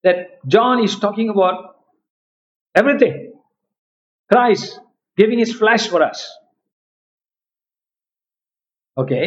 [0.04, 1.58] that John is talking about
[2.74, 3.14] everything.
[4.30, 4.80] Christ
[5.18, 6.20] giving his flesh for us.
[9.00, 9.20] Okay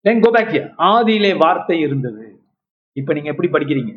[0.00, 0.54] then go back
[0.90, 2.26] ஆதியிலே வார்த்தை இருந்தது.
[2.92, 3.92] இப்ப நீங்க எப்படி படிக்கிறீங்க?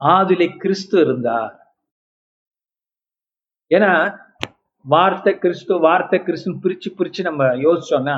[0.00, 1.54] ஆதிலே கிறிஸ்து இருந்தார்.
[3.70, 3.92] ஏன்னா
[4.84, 8.16] வார்த்தை கிறிஸ்து வார்த்தை கிறிஸ்து பிரிச்சு பிரிச்சு நம்ம யோசிச்சோம்னா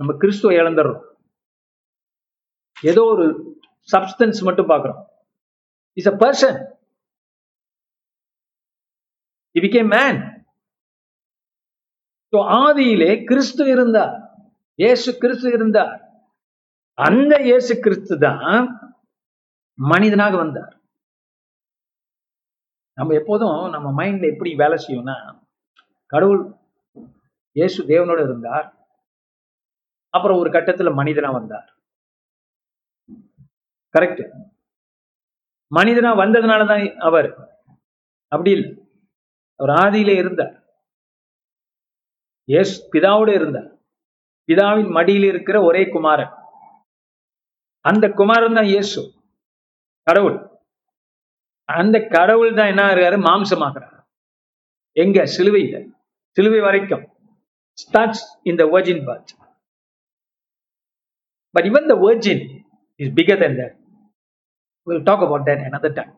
[0.00, 1.04] நம்ம கிறிஸ்துவ இழந்துடுறோம்
[2.82, 3.24] ஏதோ ஒரு
[3.88, 5.00] சப்ஸ்டன்ஸ் மட்டும் பார்க்குறோம்.
[5.96, 6.58] இஸ் அ பர்சன்
[9.54, 10.20] இபிகே மேன்
[12.64, 14.14] ஆதியிலே கிறிஸ்து இருந்தார்.
[14.78, 15.92] இயேசு கிறிஸ்து இருந்தார்.
[16.94, 18.66] அந்த இயேசு கிறிஸ்து தான்
[19.78, 20.74] மனிதனாக வந்தார்.
[22.94, 25.16] நம்ம எப்போதும் நம்ம மைண்ட்ல எப்படி வேலை செய்யும்னா
[26.06, 26.42] கடவுள்
[27.56, 28.66] இயேசு தேவனோட இருந்தார்.
[30.10, 31.68] அப்புறம் ஒரு கட்டத்துல மனிதனா வந்தார்.
[33.98, 34.22] கரெக்ட்
[35.74, 37.28] மனிதனா வந்ததுனால தான் அவர்.
[38.28, 38.70] அப்படி இல்லை.
[39.56, 40.54] அவர் ஆதியில இருந்தார்.
[42.44, 43.68] எஸ் பிதாவோட இருந்தார்.
[44.48, 46.32] பிதாவின் மடியில் இருக்கிற ஒரே குமாரன்.
[47.80, 49.00] அந்த குமாரன் தான் இயேசு.
[50.02, 50.38] கடவுள்.
[51.64, 53.18] அந்த கடவுள் தான் என்ன ஆகிறாரு?
[53.28, 53.98] மாம்சமாகிறார்
[54.92, 55.24] எங்க?
[55.36, 55.76] சிலுவையில.
[56.36, 57.04] சிலுவை வரைக்கும்.
[57.82, 59.30] Starts in the virgin birth.
[61.54, 62.40] But even the virgin
[63.02, 63.08] is
[64.82, 66.12] will talk about about that time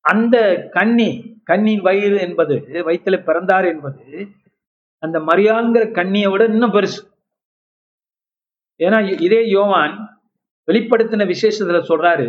[0.00, 0.36] அந்த
[0.72, 1.08] கன்னி
[1.44, 4.26] கண்ணின் வயிறு என்பது வயிற்றுல பிறந்தார் என்பது
[4.98, 7.00] அந்த மரியாங்கிற கண்ணியை விட இன்னும் பெருசு.
[8.78, 10.22] ஏன்னா இதே யோவான்
[10.66, 12.28] வெளிப்படுத்தின விசேஷத்துல சொல்றாரு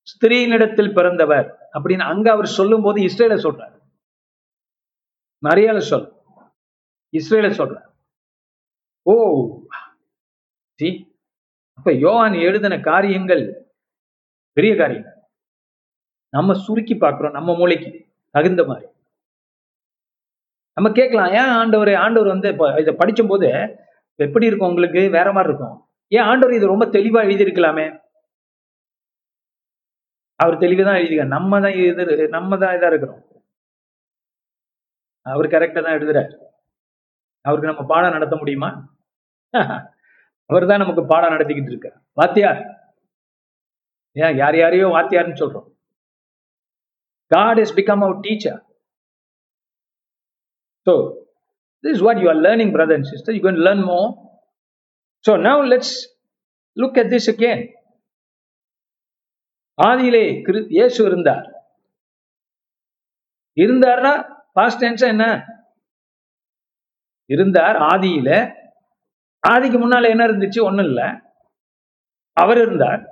[0.00, 3.78] ஸ்திரீனிடத்தில் பிறந்தவர் அப்படின்னு அங்க அவர் சொல்லும் போது இஸ்ரேல சொல்றாரு.
[5.42, 6.08] மரியால சொல்
[7.12, 7.90] இஸ்ரேல சொல்றார்.
[9.02, 9.14] ஓ
[10.78, 11.13] see?
[11.78, 13.44] அப்ப யோவான் எழுதின காரியங்கள்
[14.56, 15.08] பெரிய காரியம்.
[16.32, 17.90] நம்ம சுருக்கி பார்க்கிறோம் நம்ம மூளைக்கு
[18.34, 18.86] தகுந்த மாதிரி.
[20.76, 23.48] நம்ம கேட்கலாம் ஏன் ஆண்டவர் ஆண்டவர் வந்து இப்போ இதை படிச்சும் போது
[24.18, 25.02] எப்படி இருக்கும் உங்களுக்கு?
[25.18, 25.76] வேற மாதிரி இருக்கும்.
[26.12, 27.86] ஏன் ஆண்டவர் இது ரொம்ப தெளிவா எழுதியிருக்கலாமே?
[30.40, 33.20] அவர் தெளிவா தான் எழுதிக்க நம்ம தான் இது நம்ம தான் இதா இருக்கிறோம்.
[35.26, 36.32] அவர் கரெக்டா தான் எழுதுறார்.
[37.44, 38.70] அவருக்கு நம்ம பாடம் நடத்த முடியுமா?
[40.50, 42.60] அவர் தான் நமக்கு பாடம் நடத்திக்கிட்டு இருக்கார் வாத்தியார்
[44.16, 45.68] ஏன் யார் யாரையோ வாத்தியார்னு சொல்றோம்
[47.30, 48.60] God is become our teacher
[50.86, 50.94] so
[51.84, 54.00] this what you are learning brother and sister you can learn more
[55.24, 55.94] so now let's
[56.76, 57.62] look at this again
[59.78, 61.46] ஆதியிலே கிரு இயேசு இருந்தார்
[63.56, 64.12] இருந்தார்னா
[64.56, 65.24] பாஸ்ட் டென்ஸ் என்ன
[67.30, 68.30] இருந்தார் ஆதியில
[69.52, 70.60] ஆதிக்கு முன்னால என்ன இருந்துச்சு?
[70.68, 71.00] ஒண்ணும் இல்ல.
[72.36, 73.02] அவர் இருந்தார்.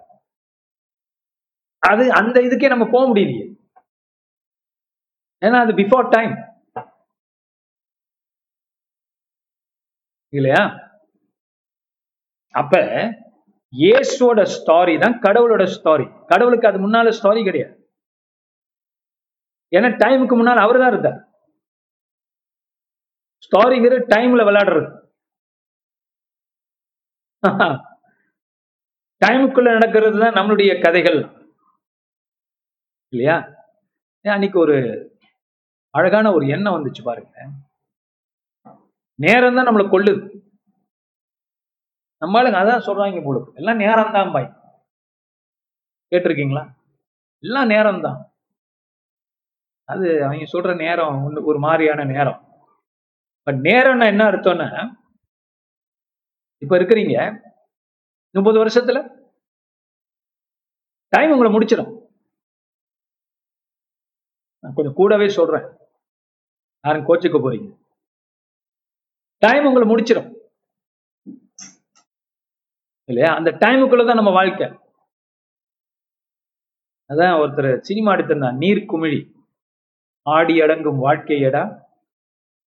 [1.83, 3.47] அது அந்த இதுக்கே நம்ம போக முடியலையே.
[5.43, 6.35] ஏன்னா அது பிஃபோர் டைம்
[10.33, 10.63] இல்லையா?
[12.55, 12.75] அப்ப
[13.73, 17.75] இயேசுவோட ஸ்டாரி தான் கடவுளோட ஸ்டாரி கடவுளுக்கு அது முன்னால ஸ்டாரி கிடையாது.
[19.73, 21.21] ஏன்னா டைமுக்கு முன்னால் அவர் தான் இருந்தார்
[23.47, 24.89] ஸ்டாரிங்கிற டைம்ல விளையாடுறது.
[29.23, 31.19] டைமுக்குள்ள நடக்கிறது தான் நம்மளுடைய கதைகள்.
[33.13, 33.37] இல்லையா?
[34.25, 34.77] ஏன் அன்னைக்கு ஒரு
[35.95, 37.35] அழகான ஒரு எண்ணம் வந்துச்சு பாருங்க.
[39.19, 40.23] நேரம் தான் நம்மளை கொள்ளுது
[42.23, 44.49] நம்மளுங்க அதான் சொல்றாங்க போல எல்லாம் நேரம் தான் பாய்.
[46.13, 46.65] கேட்டிருக்கீங்களா?
[47.43, 48.19] எல்லாம் நேரம் தான்
[49.89, 52.41] அது அவங்க சொல்ற நேரம் ஒண்ணு ஒரு மாதிரியான நேரம்.
[53.47, 54.69] பட் நேரம்னா என்ன அர்த்தம்னா
[56.63, 57.41] இப்ப இருக்கிறீங்க.
[58.31, 59.21] முப்பது வருஷத்துல
[61.09, 62.01] டைம் உங்களை முடிச்சிடும்
[64.59, 65.77] நான் கொஞ்சம் கூடவே சொல்றேன்.
[66.87, 67.79] யாரும் கோச்சுக்க போறீங்க.
[69.39, 70.37] டைம் உங்களை முடிச்சிடும்
[73.05, 73.35] இல்லையா?
[73.35, 74.67] அந்த டைமுக்குள்ளதான் நம்ம வாழ்க்கை.
[77.09, 79.33] அதான் ஒருத்தர் சினிமா எடுத்திருந்தான் நீர் குமிழி.
[80.23, 81.83] ஆடி அடங்கும் வாழ்க்கையடா.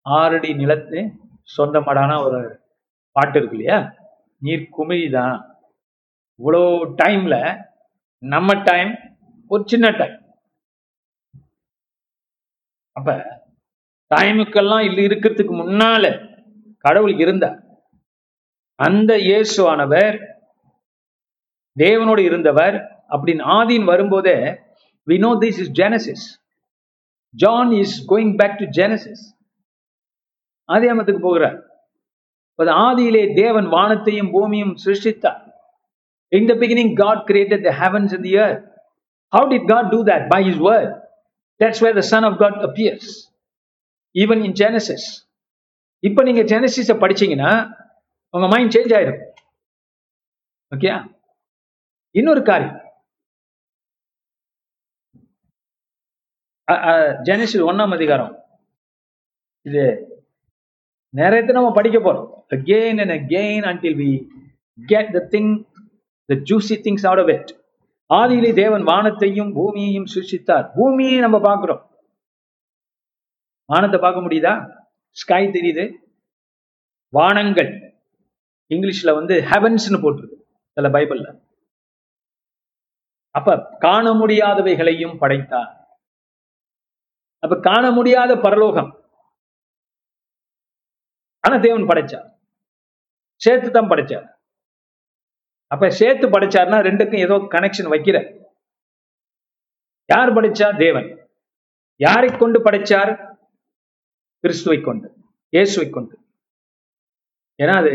[0.01, 1.11] ஆறடி நிலத்து
[1.57, 2.62] சொந்தமடான ஒரு
[3.15, 3.79] பாட்டு இருக்கு இல்லையா?
[4.41, 5.35] நீர் குமிழி தான்
[6.39, 7.35] இவ்வளோ டைம்ல
[8.23, 8.91] நம்ம டைம்
[9.51, 10.17] ஒரு சின்ன டைம்
[12.91, 13.11] அப்ப
[14.11, 16.05] டைமுக்கெல்லாம் இல்ல இருக்கிறதுக்கு முன்னால
[16.77, 17.59] கடவுள் இருந்தார்
[18.75, 20.17] அந்த இயேசுவானவர்
[21.77, 22.75] தேவனோடு இருந்தவர்
[23.09, 24.37] அப்படின்னு ஆதின் வரும்போதே
[25.07, 26.21] we this is is
[27.35, 29.33] John is going back to Genesis genesis.
[30.69, 31.57] ஆதியாமத்துக்கு போகிறார்.
[32.81, 35.41] ஆதியிலே தேவன் வானத்தையும் பூமியும் சிருஷ்டித்தார்
[36.31, 38.55] in the beginning God created the heavens in the year
[39.33, 40.91] how did God do that by his word
[41.61, 43.09] that's where the son of God appears
[44.15, 45.07] even in Genesis
[46.03, 47.51] இப்போ நீங்க ஜெனசிஸை படிச்சீங்கன்னா
[48.33, 49.21] உங்க மைண்ட் சேஞ்ச் ஆயிடும்
[50.71, 50.91] ஓகே
[52.15, 52.79] இன்னொரு காரியம்
[57.27, 58.33] Genesis ஒன்னாம் அதிகாரம்
[59.65, 59.83] இது
[61.13, 64.27] நேரத்தை நம்ம படிக்க போறோம் again and again until we
[64.87, 65.65] get the thing
[66.31, 67.61] the juicy things out of it.
[68.13, 71.89] ஆதியிலே தேவன் வானத்தையும் பூமியையும் சிருஷித்தார் பூமியை நம்ம பார்க்கிறோம்.
[73.65, 74.85] வானத்தை பார்க்க முடியுதா?
[75.09, 75.95] ஸ்கை தெரியுது.
[77.09, 78.01] வானங்கள்.
[78.69, 80.41] இங்கிலீஷ்ல வந்து ஹெவன்ஸ்னு போட்டிருக்கு.
[80.71, 81.41] சில பைபிள்ல.
[83.29, 85.99] அப்ப காண முடியாதவைகளையும் படைத்தார்.
[87.39, 89.09] அப்ப காண முடியாத பரலோகம்.
[91.39, 92.32] ஆனா தேவன் படைச்சார்.
[93.43, 94.25] சேர்த்து தான் படைச்சார்.
[95.71, 98.17] அப்ப சேர்த்து படைச்சார்னா ரெண்டுக்கும் ஏதோ கனெக்ஷன் வைக்கிற
[100.09, 100.67] யார் படிச்சா?
[100.83, 101.07] தேவன்.
[101.99, 103.11] யாரை கொண்டு படைச்சார்?
[104.43, 105.07] கிறிஸ்துவை கொண்டு
[105.53, 106.15] இயேசுவை கொண்டு.
[107.59, 107.91] ஏன்னா அது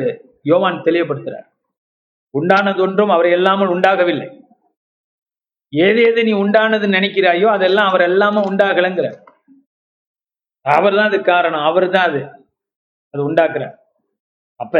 [0.50, 1.46] யோவான் தெளிவுபடுத்துறார்.
[2.34, 4.28] உண்டானது ஒன்றும் அவர் எல்லாமல் உண்டாகவில்லை.
[5.72, 9.08] ஏது எது நீ உண்டானது நினைக்கிறாயோ அதெல்லாம் அவர் எல்லாமே உண்டாகலைங்கிற
[10.66, 11.64] அவர் தான் அது காரணம்.
[11.70, 12.20] அவர் தான் அது
[13.14, 13.76] அது உண்டாக்குறார்.
[14.60, 14.74] அப்ப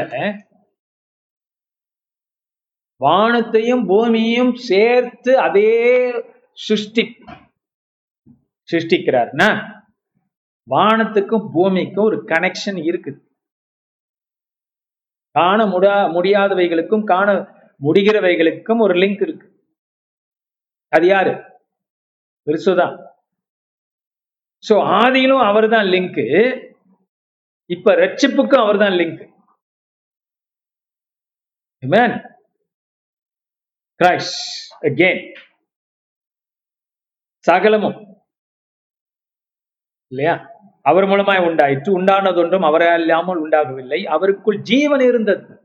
[3.05, 5.73] வானத்தையும் பூமியையும் சேர்த்து அதே
[6.67, 7.05] சிருஷ்டி
[8.69, 9.49] சிருஷ்டிக்கிறார்னா
[10.69, 13.21] வானத்துக்கும் பூமிக்கும் ஒரு கனெக்ஷன் இருக்குது.
[15.37, 17.29] காண முடா முடியாதவைகளுக்கும் காண
[17.87, 19.47] முடிகிறவைகளுக்கும் ஒரு லிங்க் இருக்கு.
[20.93, 21.33] அது யாரு?
[22.47, 22.95] பெருசுதான்
[24.65, 26.23] சோ ஆதியிலும் அவர் தான் லிங்க்
[27.71, 29.23] இப்ப ரட்சிப்புக்கும் அவர் தான் லிங்க்
[34.05, 34.33] கிராஷ்
[34.81, 35.37] அகெயின்
[37.41, 38.17] சகலமும்.
[40.11, 40.51] இல்லையா?
[40.83, 44.05] அவர் மூலமாய் உண்டாயிற்று உண்டானதொன்றும் அவரை இல்லாமல் உண்டாகவில்லை.
[44.05, 45.61] அவருக்குள் ஜீவன் இருந்தது.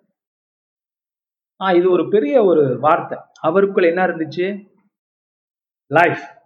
[1.63, 3.19] ஆஹ் இது ஒரு பெரிய ஒரு வார்த்தை.
[3.43, 4.75] அவருக்குள் என்ன இருந்துச்சு?
[5.87, 6.37] லைஃப்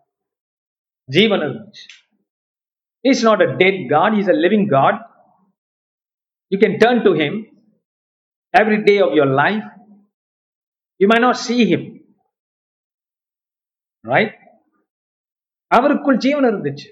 [1.06, 1.86] ஜீவன் இருந்துச்சு.
[3.00, 5.10] Is not a dead God is a living God
[6.48, 7.66] you can turn to him
[8.58, 9.77] every day of your life
[11.00, 11.88] you may not see him
[14.12, 14.36] right
[15.72, 16.88] அவருக்குள் ஜீவன் இருந்துச்சு.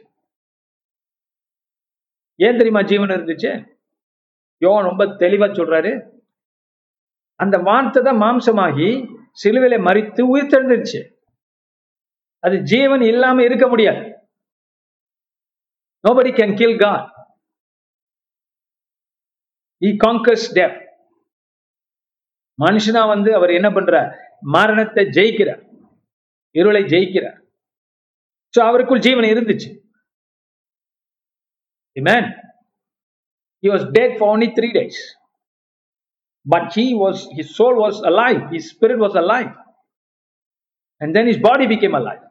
[2.45, 3.51] ஏன் தெரியுமா ஜீவன் இருந்துச்சு?
[4.65, 5.93] யோன் ரொம்ப தெளிவா சொல்றாரு.
[7.43, 8.89] அந்த வார்த்தை தான் மாம்சமாகி
[9.43, 11.01] சிலுவையில மறித்து உயிர் தெழுந்துச்சு
[12.45, 14.03] அது ஜீவன் இல்லாம இருக்க முடியாது.
[16.07, 17.05] Nobody can kill God
[19.81, 20.84] he conquers death.
[22.59, 24.11] மனுஷனா வந்து அவர் என்ன பண்றார்
[24.55, 25.63] மரணத்தை ஜெயிக்கிறார்
[26.55, 27.39] இருளை ஜெயிக்கிறார்
[28.53, 29.71] சோ அவருக்குள் ஜீவன் இருந்துச்சு
[31.95, 32.23] Amen.
[33.63, 34.97] He was dead for only three days.
[36.45, 39.51] But he was, his soul was alive, his spirit was alive.
[41.01, 42.21] And then his body became alive.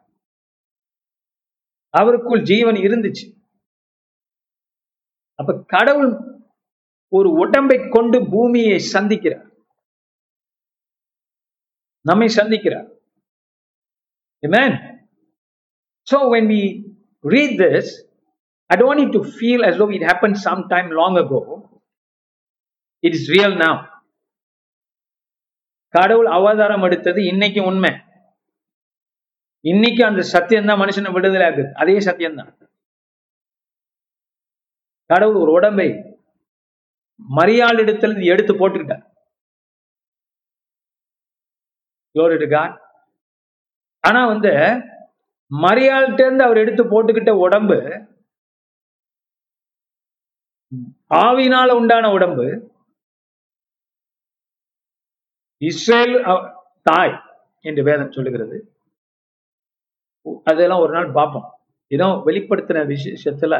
[1.94, 3.26] அவருக்குள் ஜீவன் இருந்துச்சு
[5.38, 6.08] அப்ப கடவுள்
[7.12, 9.44] ஒரு உடம்பை கொண்டு பூமியை சந்திக்கிறார்
[12.04, 12.88] நம்மை சந்திக்கிறார்
[14.42, 14.72] Amen.
[16.06, 16.60] So when we
[17.24, 17.86] read this,
[18.70, 21.40] I don't want it to feel as though it happened sometime long ago.
[23.02, 23.74] It is real now.
[25.94, 27.90] கடவுள் அவதாரம் எடுத்தது இன்னைக்கு உண்மை
[29.64, 32.50] இன்னைக்கு அந்த சத்தியம் தான் மனுஷனை விடுதலை ஆகுது அதே சத்தியம் தான்
[35.10, 35.86] கடவுள் ஒரு உடம்பை
[37.20, 39.04] மரியாள் இடத்துல எடுத்து போட்டுக்கிட்டார்
[42.14, 42.46] Glory
[44.04, 44.50] ஆனா வந்து
[45.50, 47.78] மரியாள்கிட்ட இருந்து அவர் எடுத்து போட்டுக்கிட்ட உடம்பு
[51.24, 52.46] ஆவினால உண்டான உடம்பு
[55.62, 56.14] இஸ்ரேல்
[56.86, 57.14] தாய்
[57.64, 58.56] என்று வேதம் சொல்லுகிறது.
[60.46, 61.48] அதெல்லாம் ஒரு நாள் பார்ப்போம்
[61.90, 63.54] ஏதோ வெளிப்படுத்தின விஷயத்துல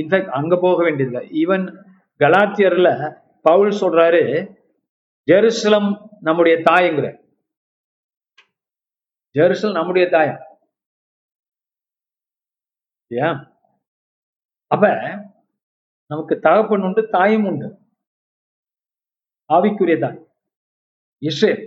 [0.00, 1.22] இன்ஃபேக்ட் அங்க போக வேண்டியதில்லை.
[1.42, 1.64] ஈவன்
[2.20, 2.88] கலாத்தியர்ல
[3.44, 4.22] பவுல் சொல்றாரு
[5.28, 5.90] ஜெருசலம்
[6.28, 7.08] நம்முடைய தாய்ங்கிற
[9.38, 10.34] ஜெருசலம் நம்முடைய தாயா.
[13.10, 13.38] ஏன்
[14.66, 14.86] அப்ப
[16.10, 17.68] நமக்கு தகப்பன் உண்டு தாயும் உண்டு.
[19.50, 20.18] ஆவிக்குரிய தாய்.
[21.22, 21.62] இஸ்ரேல்.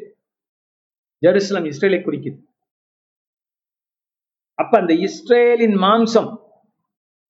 [1.22, 2.40] ஜெருசலம் இஸ்ரேலை குறிக்குது.
[4.60, 6.30] அப்ப அந்த இஸ்ரேலின் மாம்சம்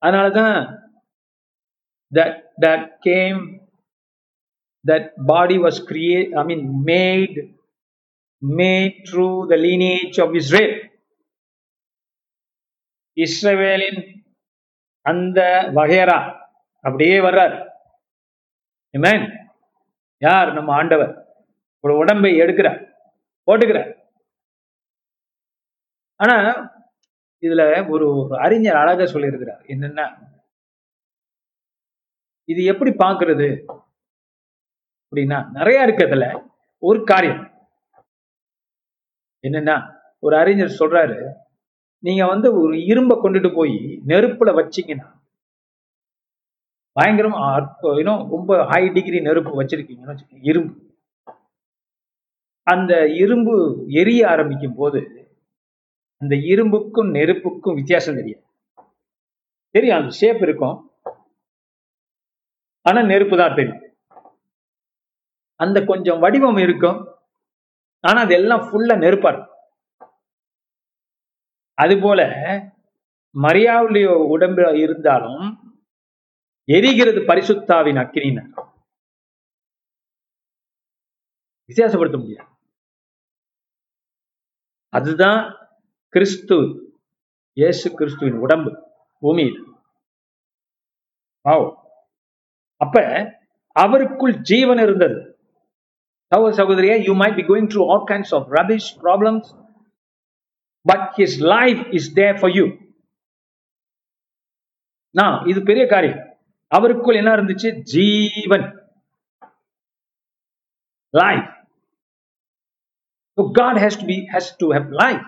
[0.06, 0.58] அதனாலதான்
[2.12, 2.34] that
[2.64, 3.40] that came
[4.86, 7.36] that body was create i mean made
[8.48, 10.94] made through the lineage of israel.
[13.16, 14.24] இஸ்ரவேலின்
[15.02, 15.42] அந்த
[15.76, 16.40] வகையரா
[16.82, 17.70] அப்படியே வர்றார்.
[18.98, 19.50] Amen.
[20.18, 20.54] யார்?
[20.54, 21.26] நம்ம ஆண்டவர்.
[21.80, 22.94] ஒரு உடம்பை எடுக்கிறார்.
[23.46, 24.04] போட்டுக்கிறார்.
[26.16, 26.72] ஆனா
[27.42, 29.64] இதுல ஒரு ஒரு அறிஞர் அழகா சொல்லியிருக்கிறார்.
[29.68, 30.34] என்னன்னா
[32.44, 33.76] இது எப்படி பாக்குறது
[34.80, 36.46] அப்படின்னா நிறைய இருக்கு அதுல
[36.78, 37.55] ஒரு காரியம்.
[39.48, 39.76] என்னன்னா
[40.20, 41.18] ஒரு அறிஞர் சொல்றாரு
[42.04, 43.76] நீங்க வந்து ஒரு இரும்பை கொண்டுட்டு போய்
[44.12, 45.08] நெருப்புல வச்சீங்கன்னா
[46.96, 47.46] பயங்கரமா
[48.02, 50.74] இன்னும் ரொம்ப ஹை டிகிரி நெருப்பு வச்சிருக்கீங்கன்னு வச்சுக்கோங்க இரும்பு.
[52.68, 52.94] அந்த
[53.24, 53.56] இரும்பு
[54.02, 55.00] எரிய ஆரம்பிக்கும் போது
[56.22, 58.44] அந்த இரும்புக்கும் நெருப்புக்கும் வித்தியாசம் தெரியும்
[59.76, 60.78] தெரியும் அந்த ஷேப் இருக்கும்.
[62.86, 63.82] ஆனா நெருப்பு தான் தெரியும்.
[65.60, 66.98] அந்த கொஞ்சம் வடிவம் இருக்கும்.
[68.08, 69.52] ஆனா அது எல்லாம் ஃபுல்லா நெருப்பா இருக்கும்.
[71.78, 72.22] அதுபோல
[73.36, 75.44] மரியாவுடைய உடம்பு இருந்தாலும்
[76.68, 78.52] எரிகிறது பரிசுத்தாவின் அக்கினினர்
[81.70, 82.50] வித்தியாசப்படுத்த முடியாது.
[84.94, 85.40] அதுதான்
[86.14, 86.58] கிறிஸ்து
[87.58, 88.72] இயேசு கிறிஸ்துவின் உடம்பு
[89.22, 89.60] பூமியில்.
[92.82, 92.96] அப்ப
[93.76, 95.18] அவருக்குள் ஜீவன் இருந்தது.
[96.28, 99.66] சகோதர சகோதரியா you might be going through all kinds of rubbish problems
[100.82, 102.66] but his life is there for you
[105.12, 106.38] நான் இது பெரிய காரியம்.
[106.76, 107.82] அவருக்குள் என்ன இருந்துச்சு?
[107.82, 108.96] ஜீவன்.
[111.10, 111.54] Life
[113.38, 115.26] So God has to be has to have life.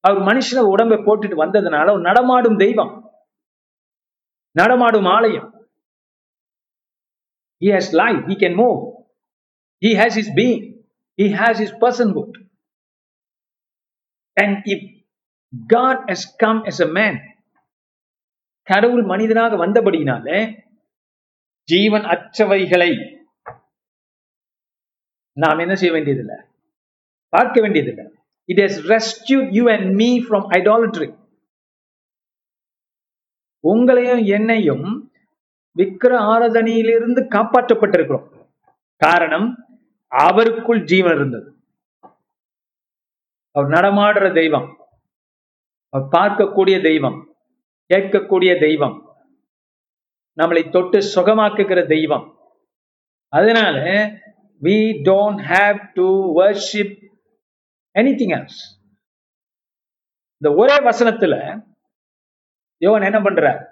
[0.00, 3.10] அவர் மனுஷன உடம்பை போட்டுட்டு வந்ததுனால நடமாடும் தெய்வம்.
[4.50, 5.59] நடமாடும் ஆலயம்.
[7.62, 9.04] He has life, he can move.
[9.82, 10.84] He has his being.
[11.18, 12.32] He has his personhood.
[14.36, 14.80] And if
[15.52, 17.16] God has come as a man,
[18.68, 20.38] கடவுள் மனிதனாக வந்தபடியினாலே
[21.68, 22.90] ஜீவன் அற்றவைகளை
[25.36, 26.38] நாம் என்ன செய்ய வேண்டியதில்லை
[27.32, 28.06] பார்க்க வேண்டியதில்லை
[28.48, 31.08] it has rescue you and me from idolatry
[33.64, 34.86] உங்களையும் என்னையும்
[35.78, 38.48] விக்கிர ஆராதனையிலிருந்து காப்பாற்றப்பட்டிருக்கிறோம்.
[38.96, 39.64] காரணம்
[40.10, 41.54] அவருக்குள் ஜீவன் இருந்தது.
[43.50, 44.76] அவர் நடமாடுற தெய்வம்.
[45.88, 47.34] அவர் பார்க்கக்கூடிய தெய்வம்
[47.94, 49.16] கேட்கக்கூடிய தெய்வம்
[50.36, 52.38] நம்மளை தொட்டு சுகமாக்குகிற தெய்வம்.
[53.28, 53.78] அதனால
[54.62, 57.08] we don't have to worship
[57.98, 58.60] anything else
[60.38, 61.64] இந்த ஒரே வசனத்துல
[62.80, 63.64] யோவன் என்ன பண்றார்?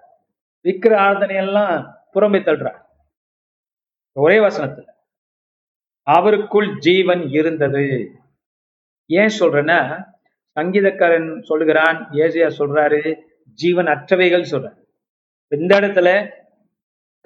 [0.65, 1.75] விக்கிர ஆராதனையெல்லாம்
[2.15, 2.79] புறம்பே தள்ளுறார்
[4.17, 4.87] ஒரே வசனத்துல
[6.07, 7.85] அவருக்குள் ஜீவன் இருந்தது.
[9.11, 9.81] ஏன் சொல்றேன்னா
[10.57, 13.01] சங்கீதக்காரன் சொல்லுகிறான் ஏசியா சொல்றாரு
[13.55, 14.79] ஜீவன் அற்றவைகள் சொல்றாரு.
[15.49, 16.09] இந்த இடத்துல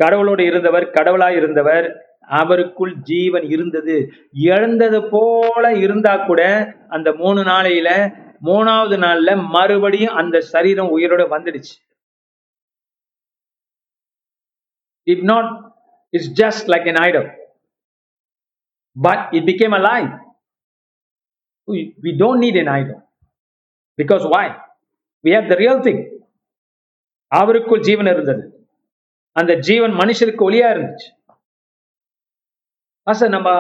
[0.02, 1.86] கடவுளோடு இருந்தவர் கடவுளாய் இருந்தவர்
[2.28, 3.96] அவருக்குள் ஜீவன் இருந்தது.
[4.32, 6.42] இழந்தது போல இருந்தா கூட
[6.88, 7.88] அந்த மூணு நாளையில
[8.44, 11.74] மூணாவது நாள்ல மறுபடியும் அந்த சரீரம் உயிரோட வந்துடுச்சு.
[15.10, 15.46] If not
[16.12, 17.26] it's just like an idol.
[19.02, 20.20] But it became alive
[21.68, 23.10] we, we don't need an idol.
[24.02, 24.46] Because why?
[25.22, 26.10] We have the real thing.
[27.34, 28.68] அவருக்குள் ஜீவன் இருந்தது.
[29.32, 31.08] அந்த ஜீவன் மனுஷருக்கு ஒளியா இருந்துச்சு.
[33.10, 33.50] சார் நம்ம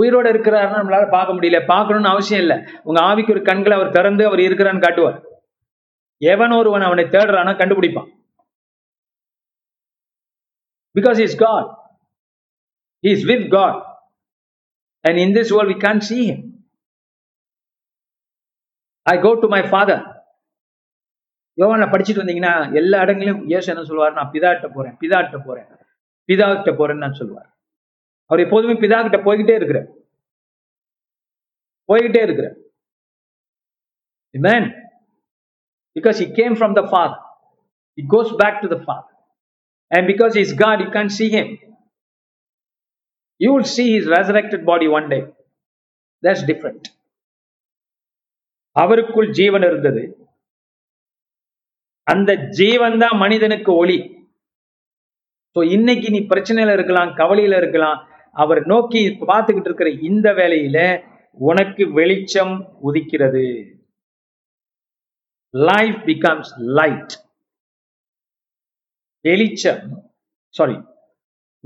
[0.00, 1.66] உயிரோட இருக்கிறாருன்னா நம்மளால பார்க்க முடியல.
[1.66, 2.80] பார்க்கணும்னு அவசியம் இல்லை.
[2.82, 5.22] உங்க ஆவிக்கு ஒரு கண்களை அவர் திறந்து அவர் இருக்கிறான்னு காட்டுவார்.
[6.16, 8.19] எவன் ஒருவன் அவனை தேடுறானா கண்டுபிடிப்பான்.
[10.96, 11.66] Because He's God.
[13.04, 13.82] He's with God.
[15.04, 16.40] And in this world, we can't see Him.
[19.06, 19.98] I go to my father.
[21.58, 25.66] யோவான படிச்சுட்டு வந்தீங்கன்னா எல்லா இடங்களிலும் இயேசு என்ன சொல்லுவார் நான் பிதாட்ட போறேன் பிதாட்ட போறேன்
[26.28, 27.48] பிதா கிட்ட போறேன்னு சொல்லுவார்
[28.30, 29.78] அவர் எப்போதுமே பிதா கிட்ட போய்கிட்டே இருக்கிற
[31.88, 32.56] போய்கிட்டே இருக்கிறார்
[34.34, 34.68] man
[35.96, 37.20] because he came from the father
[37.98, 39.09] it goes back to the father
[39.92, 41.48] And because he's God, you can't see him.
[43.40, 45.22] You will see his resurrected body one day.
[46.22, 46.82] That's different.
[48.76, 50.02] அவருக்குள் ஜீவன் இருந்தது
[52.06, 53.96] அந்த ஜீவன் தான் மனிதனுக்கு ஒளி
[55.56, 57.98] so இன்னைக்கு நீ பிரச்சனையில இருக்கலாம் கவலையில இருக்கலாம்
[58.36, 60.78] அவர் நோக்கி பார்த்துக்கிட்டு இருக்கிற இந்த வேலையில
[61.38, 62.54] உனக்கு வெளிச்சம்
[62.88, 63.46] உதிக்கிறது
[65.54, 67.14] லைஃப் பிகம்ஸ் லைட்
[69.20, 70.12] வெளிச்சம்.
[70.54, 70.76] சாரி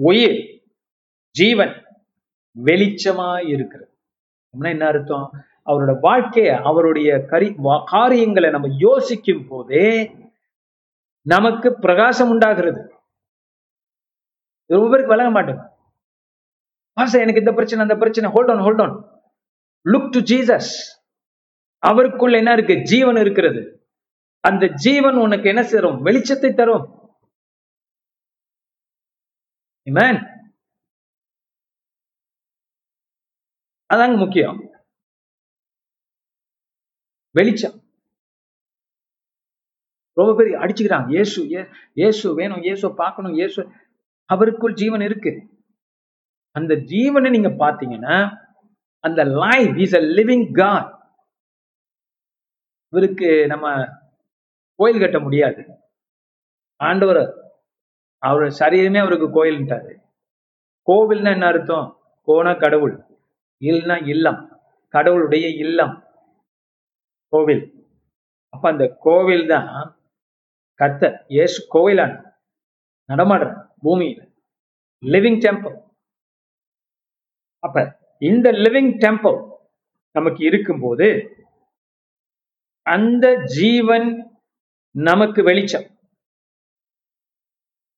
[0.09, 0.39] உயிர்
[1.35, 1.75] ஜீவன்
[2.65, 3.93] வெளிச்சமா இருக்கிறது
[4.51, 5.27] அப்படின்னா என்ன அர்த்தம்?
[5.71, 7.49] அவரோட வாழ்க்கைய அவருடைய கரி
[7.85, 9.89] காரியங்களை நம்ம யோசிக்கும் போதே
[11.27, 12.83] நமக்கு பிரகாசம் உண்டாகிறது.
[14.67, 18.31] ரொம்ப பேருக்கு விளங்க மாட்டேங்குது எனக்கு இந்த பிரச்சனை அந்த பிரச்சனை.
[18.35, 18.97] Hold on hold on
[19.93, 20.73] look to Jesus
[21.83, 22.75] அவருக்குள்ள என்ன இருக்கு?
[22.83, 23.63] ஜீவன் இருக்கிறது.
[24.41, 26.87] அந்த ஜீவன் உனக்கு என்ன சேரும் வெளிச்சத்தை தரும்.
[29.87, 30.19] இமேன்
[33.91, 34.59] அதாங்க முக்கியம்.
[37.35, 37.77] வெளிச்சம்.
[40.17, 41.09] ரொம்ப பேர் அடிச்சுக்கிறாங்க.
[41.09, 41.39] இயேசு
[41.95, 43.63] இயேசு வேணும் இயேசு பார்க்கணும் இயேசு.
[44.31, 45.33] அவருக்குள் ஜீவன் இருக்கு.
[46.57, 48.17] அந்த ஜீவனை நீங்க பாத்தீங்கன்னா
[49.05, 50.91] அந்த life is a living God
[52.93, 53.67] இவருக்கு நம்ம
[54.79, 55.63] கோயில் கட்ட முடியாது.
[56.81, 57.25] ஆண்டவரை
[58.29, 59.93] அவர் சரீரமே அவருக்கு கோயில்ன்ட்டாரு.
[60.89, 61.87] கோவில்னா என்ன அர்த்தம்?
[62.29, 62.95] கோனா கடவுள்
[63.63, 64.41] இல்னா இல்லம்
[64.95, 65.95] கடவுளுடைய இல்லம்
[67.33, 67.65] கோவில்.
[68.55, 69.71] அப்ப அந்த கோவில் தான்
[70.81, 71.03] கத்த
[71.43, 72.13] ஏசு கோவிலான
[73.09, 73.49] நடமாடுற
[73.85, 74.21] பூமியில
[75.03, 75.77] லிவிங் டெம்பிள்
[77.65, 77.79] அப்ப
[78.31, 79.39] இந்த லிவிங் டெம்பிள்
[80.17, 81.09] நமக்கு இருக்கும்போது
[82.87, 84.09] அந்த ஜீவன்
[84.95, 85.87] நமக்கு வெளிச்சம்.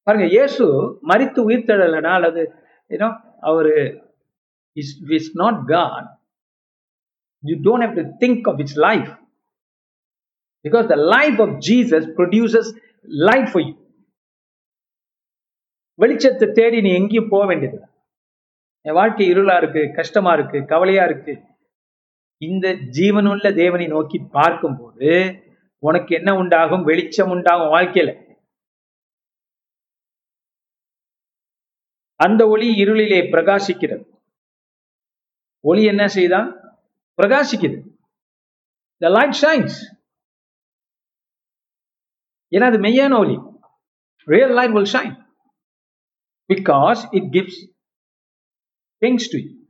[0.07, 0.65] பாருங்க இயேசு
[1.01, 2.43] மரித்து உயிர்த்தெழலனா அல்லது
[2.91, 3.09] ஏன்னோ
[3.41, 3.75] அவரு
[4.77, 6.09] is is not God
[7.45, 9.11] you don't have to think of its life
[10.65, 12.71] because the life of Jesus produces
[13.31, 13.75] life for you
[15.99, 17.79] வெளிச்சத்தை தேடி நீ எங்கேயும் போக வேண்டியது
[18.87, 21.33] என் வாழ்க்கை இருளா இருக்கு கஷ்டமா இருக்கு கவலையா இருக்கு.
[22.43, 25.11] இந்த ஜீவனுள்ள தேவனை நோக்கி பார்க்கும்போது
[25.83, 26.85] உனக்கு என்ன உண்டாகும்?
[26.85, 28.11] வெளிச்சம் உண்டாகும் வாழ்க்கையில.
[32.17, 34.05] அந்த ஒளி இருளிலே பிரகாசிக்கிறது.
[35.61, 36.41] ஒளி என்ன செய்தா?
[37.17, 37.79] பிரகாசிக்குது.
[38.99, 39.79] த லைட் ஷைன்ஸ்
[42.51, 43.37] ஏன்னா அது மெய்யான ஒளி.
[44.25, 45.17] Real light will shine
[46.49, 47.61] because it gives
[49.01, 49.64] things to the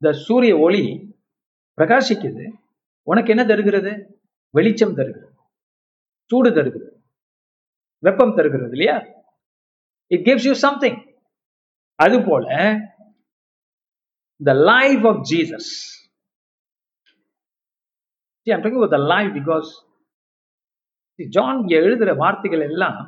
[0.00, 0.84] இந்த சூரிய ஒளி
[1.76, 2.52] பிரகாசிக்குது.
[3.02, 3.92] உனக்கு என்ன தருகிறது?
[4.50, 5.34] வெளிச்சம் தருகிறது.
[6.24, 7.02] சூடு தருகிறது.
[7.98, 9.17] வெப்பம் தருகிறது இல்லையா?
[10.10, 10.98] இட் கிவ்ஸ் யூ சம்திங்
[11.98, 12.46] அது போல
[14.40, 15.70] the life of Jesus
[19.08, 19.70] life because
[21.18, 22.98] John எழுதுற வார்த்தைகள் எல்லாம்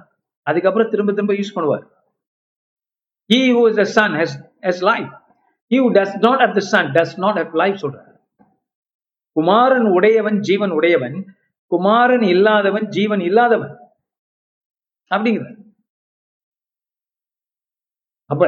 [0.46, 1.84] அதுக்கப்புறம் திரும்ப திரும்ப யூஸ் பண்ணுவார்
[3.30, 5.10] he who is a son has has life
[5.70, 8.08] he who does not at the son does not have life சொல்றாரு
[9.36, 11.16] குமாரன் உடையவன் ஜீவன் உடையவன்
[11.72, 13.74] குமாரன் இல்லாதவன் ஜீவன் இல்லாதவன்
[15.10, 15.56] அப்படிங்கிறார்
[18.32, 18.44] அப்ப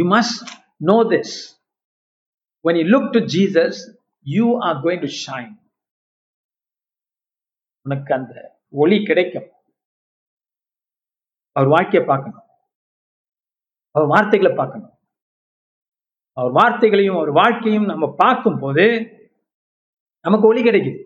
[0.00, 0.42] you must
[0.90, 1.36] know this
[2.64, 3.74] when you look to jesus
[4.34, 5.52] you are going to shine.
[7.86, 8.32] உனக்கு அந்த
[8.82, 9.48] ஒளி கிடைக்கும்.
[11.56, 12.44] அவர் வாழ்க்கையை பார்க்கணும்.
[13.96, 14.92] அவர் வார்த்தைகளை பார்க்கணும்.
[16.40, 18.86] அவர் வார்த்தைகளையும் அவர் வாழ்க்கையும் நம்ம பார்க்கும் போது
[20.26, 21.00] நமக்கு ஒளி கிடைக்குது.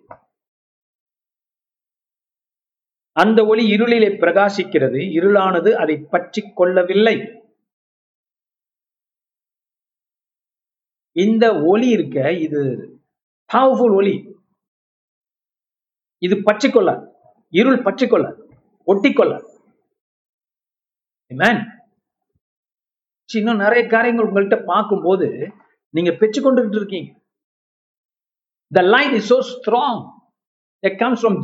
[3.22, 5.00] அந்த ஒளி இருளிலே பிரகாசிக்கிறது.
[5.18, 7.16] இருளானது அதை பற்றி கொள்ளவில்லை.
[11.24, 12.60] இந்த ஒளி இருக்க இது
[13.50, 14.14] பவர்ஃபுல் ஒளி.
[16.26, 16.90] இது பற்றிக்கொள்ள
[17.60, 18.26] இருள் பற்றிக்கொள்ள
[18.92, 19.34] ஒட்டிக்கொள்ள
[23.38, 25.28] இன்னும் நிறைய காரியங்கள் உங்கள்கிட்ட பார்க்கும்போது
[25.96, 27.10] நீங்க பெற்றுக்கொண்டுகிட்டு இருக்கீங்க.
[28.76, 30.02] The light is so strong
[30.84, 31.34] that comes from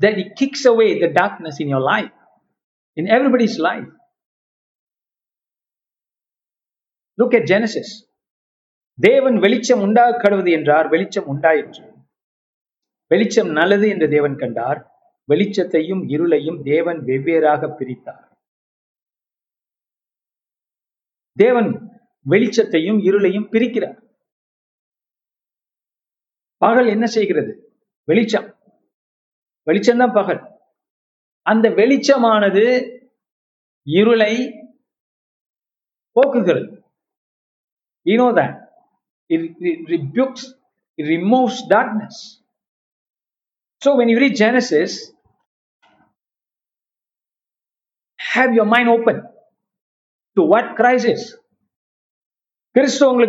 [0.00, 2.18] that he kicks away the darkness in your life
[2.98, 3.90] in everybody's life.
[7.14, 8.08] Look at genesis.
[8.94, 11.94] தேவன் வெளிச்சம் உண்டாக கடுவது என்றார் வெளிச்சம் உண்டாயிற்று.
[13.06, 14.94] வெளிச்சம் நல்லது என்று தேவன் கண்டார்
[15.28, 18.28] வெளிச்சத்தையும் இருளையும் தேவன் வெவ்வேறாக பிரித்தார்.
[21.32, 24.10] தேவன் வெளிச்சத்தையும் இருளையும் பிரிக்கிறார்.
[26.56, 27.78] பகல் என்ன செய்கிறது?
[28.04, 28.49] வெளிச்சம்.
[29.66, 30.58] வெளிச்சம்தான் பகல்
[31.42, 32.90] அந்த வெளிச்சமானது
[33.82, 34.54] இருளை
[36.20, 36.82] போக்குகிறது
[38.04, 38.68] you know that
[39.30, 40.52] it, it rebukes
[40.96, 42.42] it removes darkness
[43.82, 45.14] so when you read genesis
[48.34, 49.32] have your mind உங்களுக்கு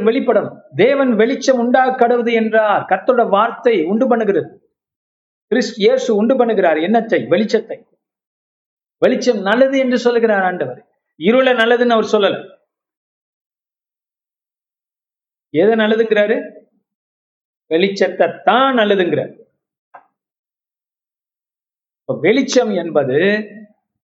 [0.03, 4.69] வெளிப்படும் தேவன் வெளிச்சம் உண்டாக கடவுது என்றார் கர்த்தோட வார்த்தை உண்டு பண்ணுகிறது
[5.51, 7.77] கிறிஸ்து இயேசு உண்டு பண்ணுகிறார் என்னத்தை வெளிச்சத்தை.
[9.01, 10.79] வெளிச்சம் நல்லது என்று சொல்லுகிறார் ஆண்டவர்.
[11.19, 12.37] இருளை நல்லதுன்னு அவர் சொல்லல.
[15.53, 16.37] எது நல்லதுங்கிறாரு?
[17.71, 19.33] வெளிச்சத்தை தான் நல்லதுங்கிறார்
[22.09, 23.17] வெளிச்சம் என்பது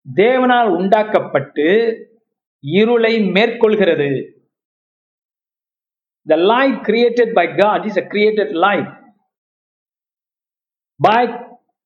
[0.06, 1.66] தேவனால் உண்டாக்கப்பட்டு
[2.64, 4.10] இருளை மேற்கொள்கிறது.
[6.26, 8.90] The light created by God is a created light
[11.02, 11.26] by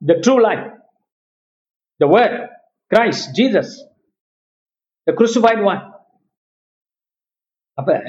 [0.08, 0.82] the true light,
[2.02, 2.50] the Word,
[2.94, 3.94] Christ, Jesus,
[5.10, 5.92] the crucified one.
[7.72, 8.02] அப்ப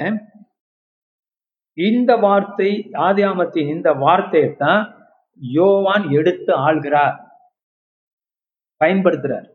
[1.74, 5.08] இந்த வார்த்தை ஆதியாமத்தின் இந்த வார்த்தையை தான்
[5.40, 7.30] யோவான் எடுத்து ஆள்கிறார்.
[8.84, 9.54] பயன்படுத்துறார்.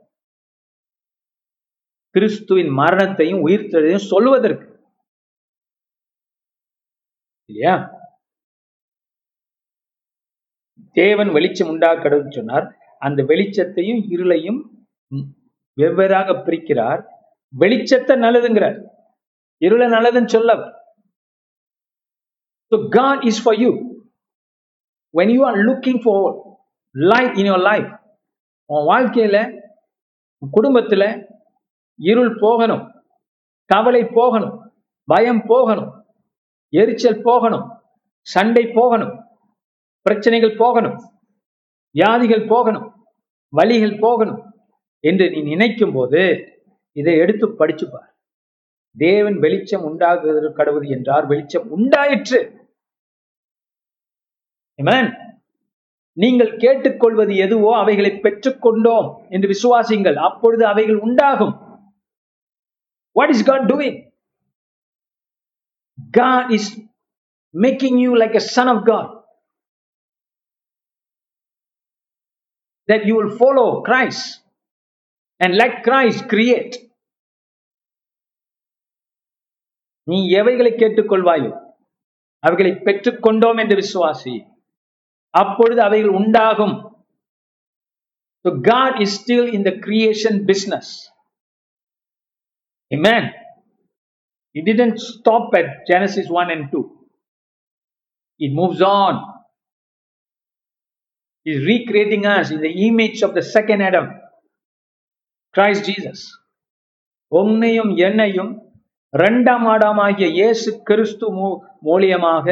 [2.09, 4.95] கிறிஸ்துவின் மரணத்தையும் உயிர்த்ததையும் சொல்லுவதற்கு
[7.45, 8.00] இல்லையா?
[10.91, 12.77] தேவன் வெளிச்சம் உண்டாக்கடுன்னு சொன்னார்.
[12.99, 14.61] அந்த வெளிச்சத்தையும் இருளையும்
[15.77, 17.03] வெவ்வேறாக பிரிக்கிறார்.
[17.59, 18.83] வெளிச்சத்தை நல்லதுங்கிறார்.
[19.57, 20.79] இருளை நல்லதுன்னு சொல்ல.
[22.67, 23.89] So God is for you.
[25.17, 26.45] When you are looking for
[26.93, 27.99] light in your life,
[28.65, 29.59] உன் வாழ்க்கையில
[30.61, 31.25] குடும்பத்துல
[31.95, 33.03] இருள் போகணும்.
[33.65, 34.73] கவலை போகணும்.
[35.03, 36.05] பயம் போகணும்.
[36.69, 37.81] எரிச்சல் போகணும்.
[38.21, 39.30] சண்டை போகணும்.
[40.05, 40.97] பிரச்சனைகள் போகணும்.
[41.91, 42.87] வியாதிகள் போகணும்.
[43.53, 44.41] வழிகள் போகணும்.
[44.99, 46.21] என்று நீ நினைக்கும் போது
[46.91, 48.09] இதை எடுத்து படிச்சுப்பார்
[48.97, 51.25] தேவன் வெளிச்சம் உண்டாகுவது கடவுது என்றார்.
[51.25, 52.39] வெளிச்சம் உண்டாயிற்று.
[56.17, 61.53] நீங்கள் கேட்டுக்கொள்வது எதுவோ அவைகளை பெற்றுக்கொண்டோம் என்று விசுவாசிங்கள் அப்பொழுது அவைகள் உண்டாகும்.
[63.11, 63.99] What is God doing
[66.11, 66.69] God is
[67.53, 69.09] making you like a son of God
[72.90, 74.42] That you will follow Christ
[75.40, 76.74] and let Christ create.
[80.08, 81.52] நீ எவைகளை கேட்டுக்கொள்வாயோ
[82.42, 84.34] அவைகளை பெற்றுக்கொண்டோம் என்று விசுவாசி
[85.30, 86.76] அப்பொழுது அவைகள் உண்டாகும்
[88.44, 91.10] So God is still in the creation business.
[92.94, 93.32] Amen.
[94.54, 96.90] It didn't stop at Genesis 1 and 2.
[98.38, 99.29] It moves on.
[101.45, 104.07] He's recreating us in the image of the second Adam,
[105.55, 105.87] Christ
[107.31, 108.49] உன்னையும் என்னையும்
[109.13, 111.27] ரெண்டாம் ஆடாமாகிய இயேசு கிறிஸ்து
[111.87, 112.47] மூலியமாக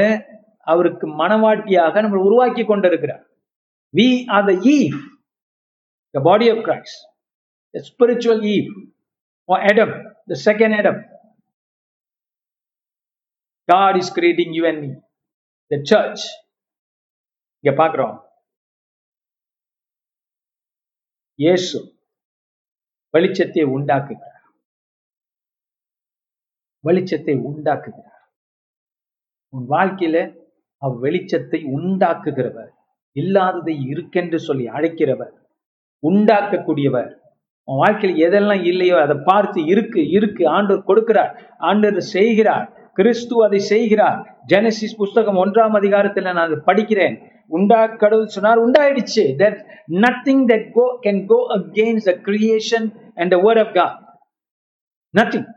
[0.67, 3.23] அவருக்கு மனவாட்டியாக நம்ம உருவாக்கி கொண்டிருக்கிறார்
[3.93, 4.95] we are the Eve
[6.13, 6.95] the body of Christ
[7.75, 8.69] the spiritual Eve
[9.69, 9.93] Adam
[10.31, 11.01] the second Adam
[13.69, 14.91] God is creating you and me
[15.71, 16.25] the church
[17.63, 18.15] இங்க பாக்குறோம்
[21.39, 21.79] இயேசு
[23.13, 24.41] வெளிச்சத்தை உண்டாக்குகிறார்.
[26.83, 28.23] வெளிச்சத்தை உண்டாக்குகிறார்.
[29.53, 30.17] உன் வாழ்க்கையில
[30.81, 32.71] அவ் வெளிச்சத்தை உண்டாக்குகிறவர்
[33.15, 35.33] இல்லாததை இருக்கென்று சொல்லி அழைக்கிறவர்
[36.03, 37.09] உண்டாக்கக்கூடியவர்.
[37.67, 41.33] உன் வாழ்க்கையில் எதெல்லாம் இல்லையோ அதை பார்த்து இருக்கு இருக்கு ஆண்டவர் கொடுக்கிறார்
[41.69, 42.67] ஆண்டவர் செய்கிறார்
[42.97, 44.19] கிறிஸ்து அதை செய்கிறார்.
[44.51, 47.15] ஜெனசிஸ் புஸ்தகம் ஒன்றாம் அதிகாரத்தில் நான் அதை படிக்கிறேன்.
[47.49, 49.59] உண்டா கடவுள் சொன்னார் உண்டாயிடுச்சு that
[50.03, 53.95] nothing that go can go against the creation and the word of God
[55.13, 55.47] nothing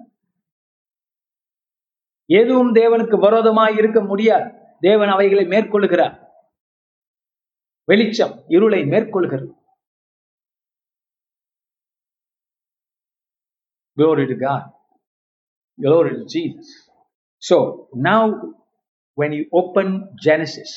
[2.30, 4.47] எதுவும் தேவனுக்கு விரோதமாய் இருக்க முடியாது
[4.80, 6.14] தேவன் அவைகளை மேற்கொள்ளுகிறார்
[7.88, 9.49] வெளிச்சம் இருளை மேற்கொள்கிறது
[13.97, 14.62] Glory to God.
[15.78, 16.68] Glory to Jesus.
[17.43, 17.57] So
[17.95, 18.20] now,
[19.18, 19.88] when you open
[20.22, 20.70] Genesis,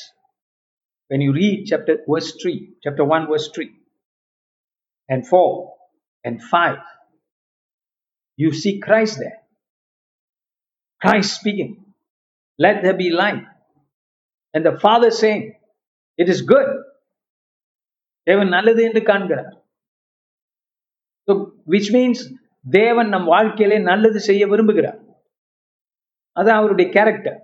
[1.11, 3.69] when you read chapter verse 3, chapter 1, verse 3,
[5.09, 5.73] and 4,
[6.25, 6.77] and 5,
[8.39, 9.37] you see Christ there.
[11.01, 11.85] Christ speaking,
[12.59, 13.43] Let there be light.
[14.53, 15.43] And the Father saying,
[16.19, 16.69] It is good.
[18.27, 19.51] தேவன் நல்லது என்று காண்கிறார்
[21.27, 21.31] So,
[21.65, 22.19] which means
[22.71, 24.99] தேவன் நம் வாழ்க்கையிலே நல்லது செய்ய விரும்புகிறார்
[26.37, 27.39] அது அவருடைய character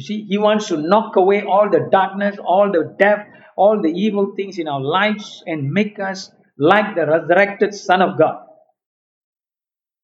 [0.00, 3.24] You see, He wants to knock away all the darkness, all the death,
[3.56, 6.20] all the evil things in our lives and make us
[6.58, 8.36] like the resurrected Son of God.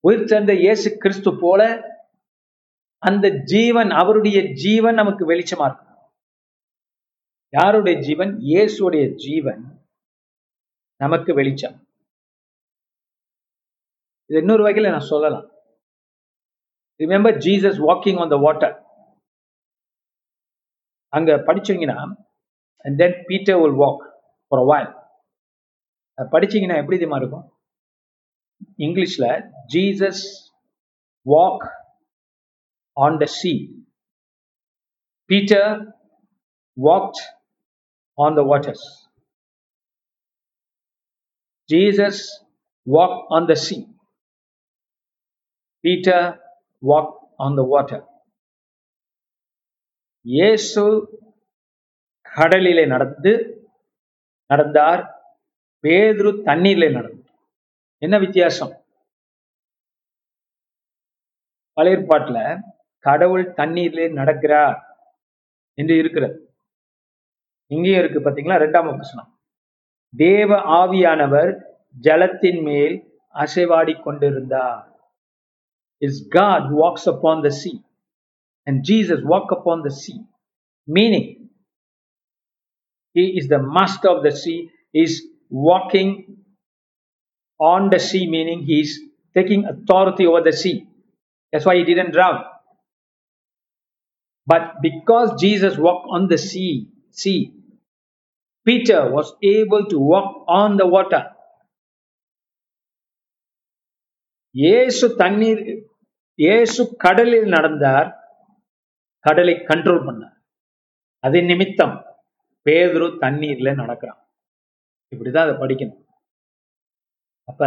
[0.05, 1.61] உயிர் சேர்ந்த இயேசு கிறிஸ்து போல
[3.03, 5.82] அந்த ஜீவன் அவருடைய ஜீவன் நமக்கு வெளிச்சமா இருக்கும்
[7.53, 9.62] யாருடைய ஜீவன் இயேசுடைய ஜீவன்
[11.01, 11.76] நமக்கு வெளிச்சம்
[14.30, 15.47] இது இன்னொரு வகையில் நான் சொல்லலாம்
[17.01, 18.74] remember Jesus walking on the water
[21.16, 21.98] அங்க படிச்சீங்கன்னா
[22.84, 24.02] and then Peter will walk
[24.52, 24.62] for
[26.18, 27.46] a படிச்சீங்கன்னா எப்படி தெரியுமா இருக்கும்?
[28.78, 29.26] இங்கிலீஷ்ல
[29.74, 30.24] Jesus
[31.26, 31.64] walk
[32.96, 33.52] on the sea
[35.30, 35.72] Peter
[36.76, 37.20] walked
[38.18, 38.86] on the waters
[41.68, 42.22] Jesus
[42.86, 43.78] walk on the sea
[45.84, 46.26] Peter
[46.82, 48.04] walk on the water
[50.34, 50.82] இயேசு
[52.36, 53.32] கடலிலே நடந்து
[54.46, 55.02] நடந்தார்.
[55.84, 57.36] பேதுரு தண்ணீரிலே நடந்தார்
[57.98, 58.72] என்ன வித்தியாசம்?
[61.72, 62.38] பழைய ஏற்பாட்டுல
[62.98, 64.78] கடவுள் தண்ணீரிலே நடக்கிறார்
[65.74, 66.36] என்று இருக்கிறது.
[67.66, 68.60] இங்கேயும் இருக்கு பாத்தீங்களா?
[68.64, 69.30] ரெண்டாம் வசனம்.
[70.16, 70.50] தேவ
[70.80, 71.52] ஆவியானவர்
[72.00, 72.96] ஜலத்தின் மேல்
[73.34, 74.84] அசைவாடி கொண்டிருந்தார்.
[75.98, 77.72] Is God walks upon the sea
[78.67, 80.19] and Jesus walk upon the sea
[80.88, 81.49] meaning
[83.15, 84.59] he is the master of the sea
[84.93, 85.13] is
[85.49, 86.38] walking
[87.59, 88.99] on the sea meaning he is
[89.36, 90.77] taking authority over the sea
[91.53, 92.43] that's why he didn't drown
[94.47, 96.73] but because Jesus walked on the sea
[97.11, 97.53] sea
[98.65, 101.21] Peter was able to walk on the water.
[104.55, 105.61] இயேசு தண்ணீர்
[106.39, 108.09] இயேசு கடலில் நடந்தார்
[109.26, 110.34] கடலை control பண்ணார்
[111.18, 111.94] அது நிமித்தம்
[112.64, 114.20] பேதுரு தண்ணீர்ல நடக்கிறான்.
[115.12, 116.04] இப்படிதான் அதை படிக்கணும்.
[117.50, 117.60] அப்ப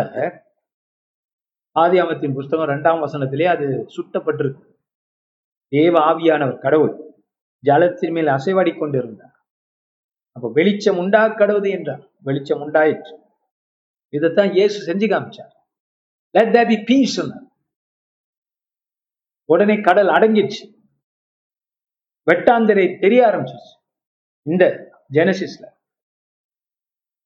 [1.79, 4.63] ஆதியாமத்தின் புஸ்தகம் ரெண்டாம் வசனத்திலே அது சுட்டப்பட்டிருக்கு.
[5.67, 6.93] தேவ ஆவியானவர் கடவுள்
[7.63, 9.35] ஜலத்தின் மேல் அசைவாடி கொண்டிருந்தார்
[10.35, 12.03] அப்ப வெளிச்சம் உண்டா கடவுது என்றார்.
[12.27, 13.15] வெளிச்சம் உண்டாயிற்று.
[14.09, 15.53] இதைத்தான் இயேசு செஞ்சு காமிச்சார்.
[16.35, 17.45] லெட் தேர் பி பீஸ் சொன்னார்.
[19.45, 20.65] உடனே கடல் அடங்கிடுச்சு.
[22.27, 23.73] வெட்டாந்தரை தெரிய ஆரம்பிச்சிச்சு
[24.45, 24.63] இந்த
[25.13, 25.65] ஜெனசிஸ்ல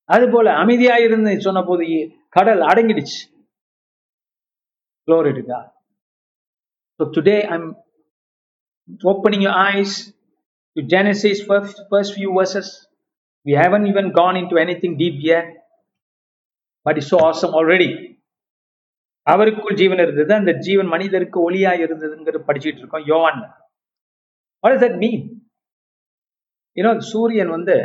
[0.10, 1.86] அது போல அமைதியாயிருந்து சொன்ன போது
[2.30, 3.22] கடல் அடங்கிடுச்சு
[5.08, 5.66] Glory to God.
[7.00, 7.66] So today I'm
[9.04, 9.92] opening your eyes
[10.76, 12.68] to Genesis first, first few verses.
[13.46, 15.48] We haven't even gone into anything deep yet,
[16.86, 17.90] but it's so awesome already.
[19.28, 23.42] அவருக்குள் ஜீவன் இருந்தது அந்த ஜீவன் மனிதருக்கு ஒளியா இருந்ததுங்கிறது படிச்சுட்டு இருக்கோம் யோவான்
[24.64, 25.24] வாட் இஸ் தட் மீன்
[26.76, 27.76] ஏன்னா சூரியன் வந்து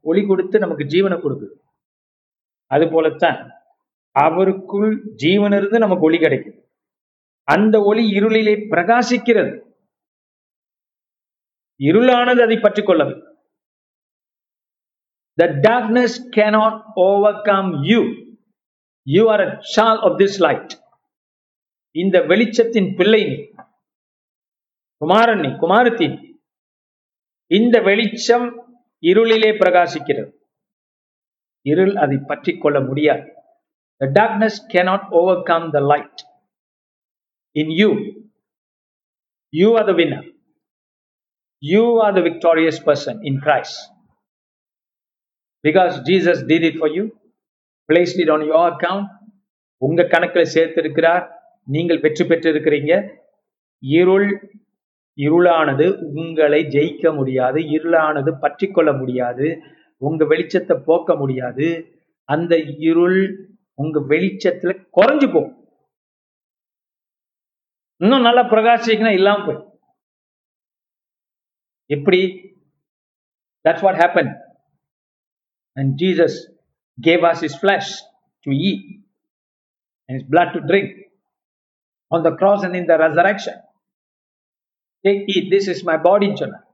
[0.00, 1.54] ஒளி கொடுத்து நமக்கு ஜீவனை கொடுக்குது.
[2.66, 3.50] அது போலத்தான்
[4.18, 6.60] அவருக்குள் ஜீவன் இருந்து நமக்கு ஒளி கிடைக்குது.
[7.42, 9.52] அந்த ஒளி இருளிலே பிரகாசிக்கிறது.
[11.78, 13.32] இருளானது அதை பற்றிக் கொள்ளவில்லை
[15.40, 18.02] The darkness cannot overcome you.
[19.10, 20.70] You are a child of this light.
[21.90, 23.53] இந்த வெளிச்சத்தின் பிள்ளை நீ.
[25.04, 26.18] குமாரன் நீ குமாரத்தி நீ.
[27.50, 28.48] இந்த வெளிச்சம்
[29.02, 30.32] இருளிலே பிரகாசிக்கிறது
[31.70, 33.24] இருள் அதை பற்றிக் கொள்ள முடியாது
[34.00, 36.16] The darkness cannot overcome the light.
[37.56, 37.90] In you,
[39.52, 40.22] you are the winner.
[41.62, 43.76] You are the victorious person in Christ.
[45.64, 47.04] Because Jesus did it for you,
[47.88, 49.06] placed it on your account,
[49.82, 51.24] உங்க கணக்கில் சேர்த்திருக்கிறார்
[51.68, 52.92] நீங்கள் வெற்றி பெற்றிருக்கிறீங்க
[53.82, 54.28] இருள்
[55.16, 59.62] இருளானது உங்களை ஜெயிக்க முடியாது இருளானது பற்றி கொள்ள முடியாது
[59.96, 61.66] உங்க வெளிச்சத்தை போக்க முடியாது.
[62.24, 63.20] அந்த இருள்
[63.74, 65.68] உங்க வெளிச்சத்துல குறைஞ்சு போகும்.
[67.96, 69.60] இன்னும் நல்லா பிரகாசிக்கணும் இல்லாம போய்
[71.86, 72.20] எப்படி?
[73.68, 74.32] That's what happen
[75.72, 76.38] and Jesus
[77.02, 77.88] gave us his flesh
[78.40, 78.82] to eat
[80.08, 80.88] and his blood to drink
[82.06, 82.86] on the cross and in.
[85.08, 86.64] Take, eat, this is my body, Jonah.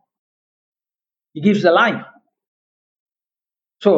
[1.35, 2.07] He gives the life.
[3.77, 3.93] So,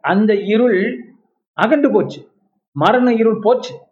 [0.00, 1.14] அந்த இருள்
[1.56, 2.32] அகண்டு போச்சு.
[2.72, 3.86] மரண இருள் போச்சு.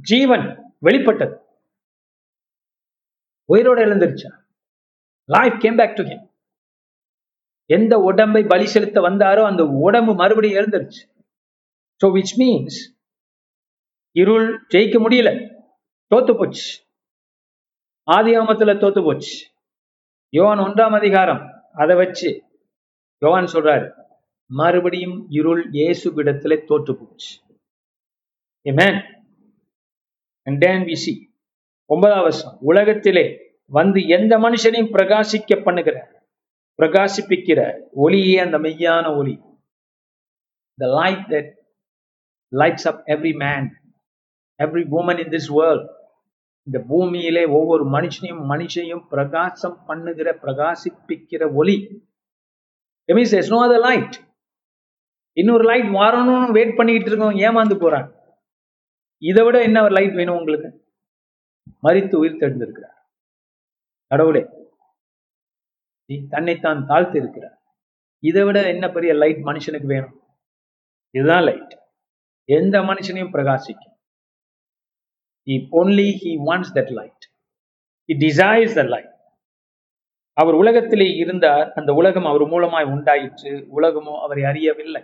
[0.00, 1.40] ஜீவன் வெளிப்பட்டது.
[3.44, 4.44] உயிரோடு எழுந்திருச்சா
[5.24, 6.30] life came back to him
[7.64, 11.02] எந்த உடம்பை பலி செலுத்த வந்தாரோ அந்த உடம்பு மறுபடியும் எழுந்துருச்சு.
[12.04, 13.06] ஸோ விச் மீன்ஸ்
[14.12, 15.58] இருள் ஜெயிக்க முடியல.
[16.14, 16.87] தோத்து போச்சு.
[18.08, 19.50] ஆதியாமத்துல தோத்து போச்சு.
[20.28, 22.42] யோவான் ஒன்றாம் அதிகாரம் அதை வச்சு
[23.18, 23.92] யோவான் சொல்றாரு
[24.50, 27.46] மறுபடியும் இருள் இயேசுவிடத்துல தோற்று போச்சு.
[28.68, 28.96] Amen.
[30.46, 31.26] And டேன் we
[31.86, 33.24] ஒன்பதாம் வருஷம் உலகத்திலே
[33.66, 35.96] வந்து எந்த மனுஷனையும் பிரகாசிக்க பண்ணுகிற
[36.82, 37.60] பிரகாசிப்பிக்கிற
[37.92, 39.34] ஒளியே அந்த மெய்யான ஒளி.
[40.74, 41.50] The light that
[42.56, 43.68] lights up every man
[44.62, 45.97] every woman in this world
[46.68, 51.76] இந்த பூமியிலே ஒவ்வொரு மனுஷனையும் மனுஷையும் பிரகாசம் பண்ணுகிற பிரகாசிப்பிக்கிற ஒளி.
[53.12, 54.26] மீன்ஸ் there's no other
[55.32, 58.08] இன்னொரு லைட் வரணும்னு வெயிட் பண்ணிக்கிட்டு இருக்கோம் ஏமாந்து போறாங்க
[59.18, 60.70] இதை விட என்ன ஒரு லைட் வேணும் உங்களுக்கு?
[61.82, 62.98] மறித்து உயிர் தெழுந்திருக்கிறார்.
[64.06, 64.42] கடவுளே
[66.06, 67.58] நீ தன்னைத்தான் தாழ்த்து இருக்கிறார்
[68.18, 70.16] இதை விட என்ன பெரிய லைட் மனுஷனுக்கு வேணும்?
[71.10, 71.78] இதுதான் லைட்
[72.44, 73.97] எந்த மனுஷனையும் பிரகாசிக்கும்.
[75.47, 77.21] If only he wants that light.
[78.09, 79.09] He desires the light.
[80.41, 85.03] அவர் உலகத்திலே இருந்தார் அந்த உலகம் அவர் மூலமாய் உண்டாயிற்று உலகமோ அவரை அறியவில்லை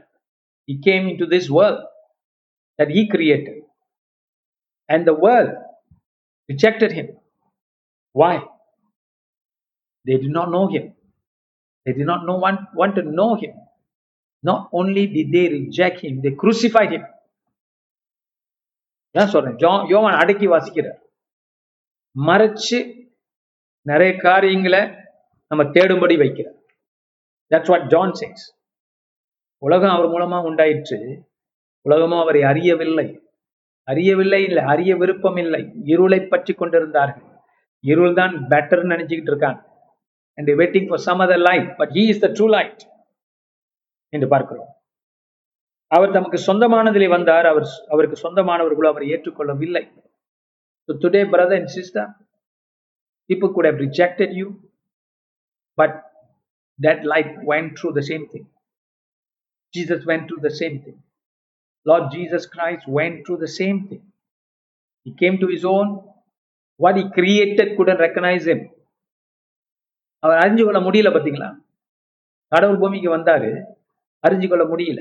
[0.67, 1.79] He came into this world
[2.79, 3.57] that he created
[4.89, 5.51] and the world
[6.49, 7.07] rejected him.
[8.13, 8.35] Why?
[10.05, 10.85] They did not know him.
[11.85, 13.53] They did not know want, want to know him.
[14.43, 17.03] Not only did they reject him, they crucified him.
[19.14, 19.56] நான் சொல்றேன்.
[19.62, 21.00] Joe யோவான் அடக்கி வாசிக்கிறார்.
[22.16, 22.78] மறைச்சு
[23.90, 24.82] நிறைய காரியங்களை
[25.50, 26.58] நம்ம தேடும்படி வைக்கிறார்.
[27.50, 28.44] That's what John chase
[29.66, 30.98] உலகம் அவர் மூலமா உண்டாயிற்று.
[31.86, 33.06] உலகமும் அவரை அறியவில்லை.
[33.88, 35.62] அறியவில்லை இல்லை அறிய விருப்பம் இல்லை.
[35.92, 37.28] இருளை பற்றி கொண்டிருந்தார்கள்.
[37.84, 39.60] இருள் தான் பெட்டர்னு நினைச்சுக்கிட்டு இருக்காங்க.
[40.38, 42.82] And waiting for some other light but he is the true light
[44.16, 44.70] என்று பார்க்கிறோம்.
[45.94, 49.84] அவர் தமக்கு சொந்தமானதிலே வந்தார் அவர் அவருக்கு சொந்தமானவர்களோ அவரை ஏற்றுக்கொள்ளவில்லை
[50.88, 52.02] So today, brother and sister,
[53.30, 54.48] people could have rejected you,
[55.78, 55.92] but
[56.78, 58.44] that light went through the same thing.
[59.74, 60.98] Jesus went through the same thing.
[61.86, 64.02] Lord Jesus Christ went through the same thing.
[65.06, 65.88] He came to his own.
[66.80, 68.60] What he created couldn't recognize him.
[70.22, 71.48] அவர் அறிஞ்சு கொள்ள முடியல பார்த்தீங்களா
[72.52, 73.50] கடவுள் பூமிக்கு வந்தாரு
[74.24, 75.00] அறிஞ்சு கொள்ள முடியல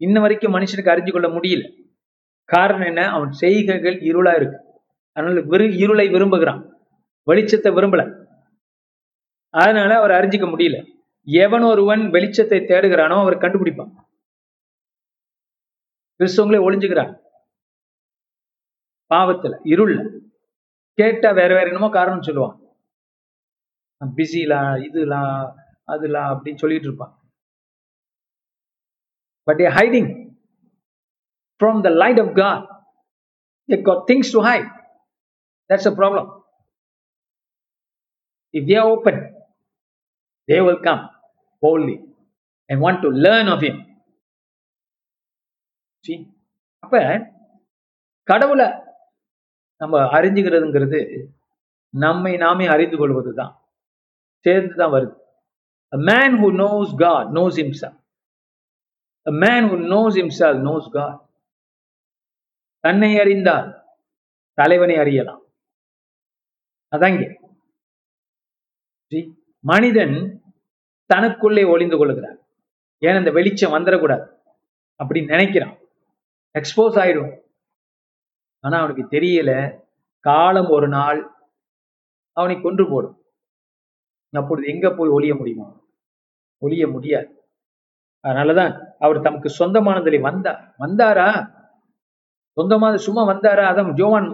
[0.00, 1.86] இன்ன வரைக்கும் மனுஷனுக்கு அறிஞ்சு கொள்ள முடியல.
[2.44, 3.08] காரணம் என்ன?
[3.10, 4.58] அவன் செய்கைகள் இருளா இருக்கு.
[5.12, 6.60] அதனால விரு இருளை விரும்புகிறான்.
[7.26, 8.26] வெளிச்சத்தை விரும்பல.
[9.50, 10.78] அதனால அவர் அறிஞ்சிக்க முடியல.
[11.22, 13.90] எவன் ஒருவன் வெளிச்சத்தை தேடுகிறானோ அவர் கண்டுபிடிப்பான்.
[16.20, 17.12] கிறிஸ்தவங்களே ஒளிஞ்சுக்கிறான்
[19.10, 20.00] பாவத்துல இருள்ல.
[20.94, 22.56] கேட்டா வேற வேற என்னமோ காரணம் சொல்லுவான்
[24.00, 25.20] பிஸிலா இதுலா
[25.88, 27.17] அதுலா அப்படின்னு சொல்லிட்டு இருப்பான்
[29.48, 30.08] but they're hiding
[31.60, 32.66] from the light of God.
[33.68, 34.68] They've got things to hide.
[35.70, 36.26] That's a problem.
[38.54, 39.16] If they are open,
[40.48, 41.02] they will come
[41.62, 41.96] boldly
[42.68, 43.78] and want to learn of Him.
[46.04, 46.18] See?
[46.82, 46.96] அப்ப
[48.30, 48.66] கடவுளை
[49.82, 51.00] நம்ம அறிஞ்சுக்கிறதுங்கிறது
[52.04, 53.54] நம்மை நாமே அறிந்து கொள்வது தான்
[54.46, 55.16] சேர்ந்து தான் வருது
[55.92, 57.94] A man who knows God knows himself.
[59.28, 61.26] A man who knows himself knows God.
[62.78, 63.84] தன்னை அறிந்தால்
[64.52, 65.42] தலைவனை அறியலாம்.
[66.96, 67.34] அதாங்க
[69.60, 70.42] மனிதன்
[71.14, 72.38] தனக்குள்ளே ஒளிந்து கொள்ளுகிறான்
[72.98, 74.26] ஏன் அந்த வெளிச்சம் வந்துடக்கூடாது?
[75.04, 75.78] அப்படின்னு நினைக்கிறான்.
[76.58, 77.40] எக்ஸ்போஸ் ஆயிடும்
[78.60, 79.80] ஆனா அவனுக்கு தெரியல
[80.20, 81.30] காலம் ஒரு நாள்
[82.32, 83.24] அவனை கொன்று போடும்.
[84.30, 85.80] அப்பொழுது எங்க போய் ஒளிய முடியுமா?
[86.60, 87.50] ஒளிய முடியாது.
[88.22, 91.28] அதனாலதான் அவர் தமக்கு சொந்தமானதில் வந்தார் வந்தாரா?
[92.56, 93.64] சொந்தமான சும்மா வந்தாரா?
[93.70, 94.28] அதான் ஜோவான்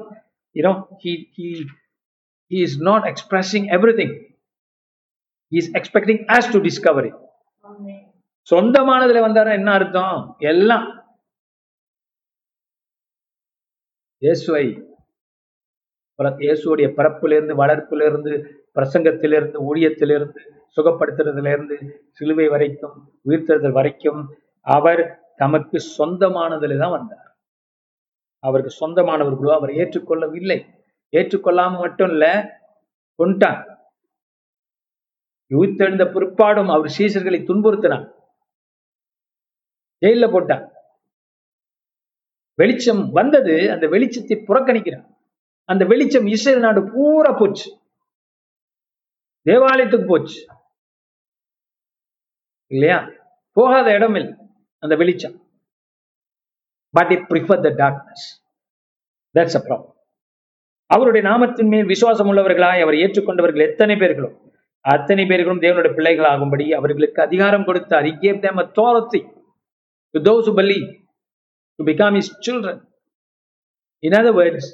[0.57, 1.13] யூனோ he
[2.51, 4.11] he is not expressing everything.
[5.53, 7.17] He is expecting us to discover it.
[8.49, 9.53] சொந்தமானதுல வந்தாரா?
[9.53, 10.19] என்ன அர்த்தம்?
[10.53, 10.89] எல்லாம்.
[14.23, 14.67] இயேசுவை
[16.39, 18.33] இயேசுடைய பிறப்பிலிருந்து வளர்ப்பிலிருந்து
[18.77, 20.41] பிரசங்கத்திலிருந்து ஊழியத்திலிருந்து
[20.77, 21.51] சுகப்படுத்துறதுல
[22.11, 22.95] சிலுவை வரைக்கும்
[23.29, 24.21] உயிர்த்தெழுதல் வரைக்கும்
[24.67, 27.37] அவர் தமக்கு சொந்தமானதுல தான் வந்தார்.
[28.39, 30.67] அவருக்கு சொந்தமானவர்களோ அவர் ஏற்றுக்கொள்ளவில்லை.
[31.13, 32.27] ஏற்றுக்கொள்ளாம மட்டும் இல்ல
[33.15, 33.63] கொண்டான்
[35.51, 38.07] யூத்தெழுந்த பிற்பாடும் அவர் சீசர்களை துன்புறுத்தினான்.
[40.03, 40.65] ஜெயில போட்டான்.
[42.55, 45.07] வெளிச்சம் வந்தது அந்த வெளிச்சத்தை புறக்கணிக்கிறான்.
[45.65, 47.69] அந்த வெளிச்சம் இஸ்ரேல் நாடு பூரா போச்சு.
[49.47, 50.41] தேவாலயத்துக்கு போச்சு.
[52.67, 53.11] இல்லையா?
[53.57, 54.44] போகாத இடம் இல்லை
[54.85, 55.37] அந்த வெளிச்சம்.
[56.95, 58.27] But it prefer the darkness
[59.35, 59.93] that's a problem
[60.95, 64.31] அவருடைய நாமத்தின் மேல் விசுவாசம் உள்ளவர்களாய் அவர் ஏற்றுக்கொண்டவர்கள் எத்தனை பேர்களோ
[64.85, 69.23] அத்தனை பேர்களும் தேவனுடைய பிள்ளைகள் ஆகும்படி அவர்களுக்கு அதிகாரம் கொடுத்தார் he gave them authority.
[70.15, 70.89] To those who believe
[71.79, 72.77] to become his children.
[74.03, 74.65] In other words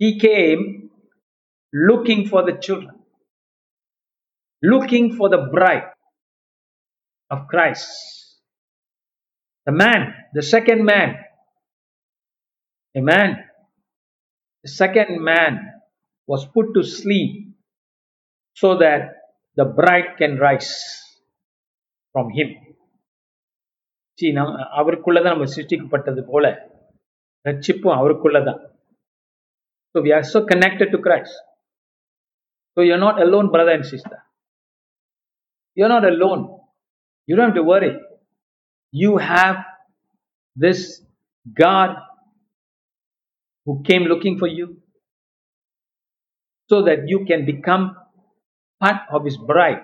[0.00, 0.62] he came
[1.72, 2.94] looking for the children.
[4.62, 5.88] Looking for the bride
[7.30, 7.90] of Christ.
[9.66, 10.00] The man,
[10.34, 11.08] the second man,
[12.94, 13.30] a man
[14.64, 15.52] the second man
[16.26, 17.54] was put to sleep
[18.56, 19.02] so that
[19.56, 20.72] the bride can rise
[22.12, 22.50] from him
[24.18, 26.46] see நம் அவருக்குள்ளதான் நம்ம சிருஷ்டிக்கப்பட்டது போல
[27.48, 28.60] ரட்சிப்பும் அவருக்குள்ளதான்
[29.94, 31.34] so we are so connected to Christ
[32.74, 34.18] so you're not alone brother and sister
[35.78, 36.42] you're not alone
[37.28, 37.92] you don't have to worry
[38.92, 39.58] you have
[40.56, 41.02] this
[41.54, 41.96] God
[43.66, 44.78] who came looking for you
[46.70, 47.96] so that you can become
[48.80, 49.82] part of his bride.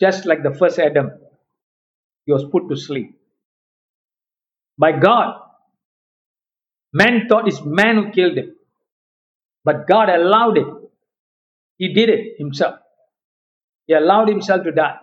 [0.00, 1.10] Just like the first Adam,
[2.26, 3.16] he was put to sleep.
[4.78, 5.36] By God,
[6.92, 8.54] man thought it's man who killed him,
[9.64, 10.66] but God allowed it.
[11.78, 12.76] He did it himself.
[13.86, 14.96] He allowed himself to die.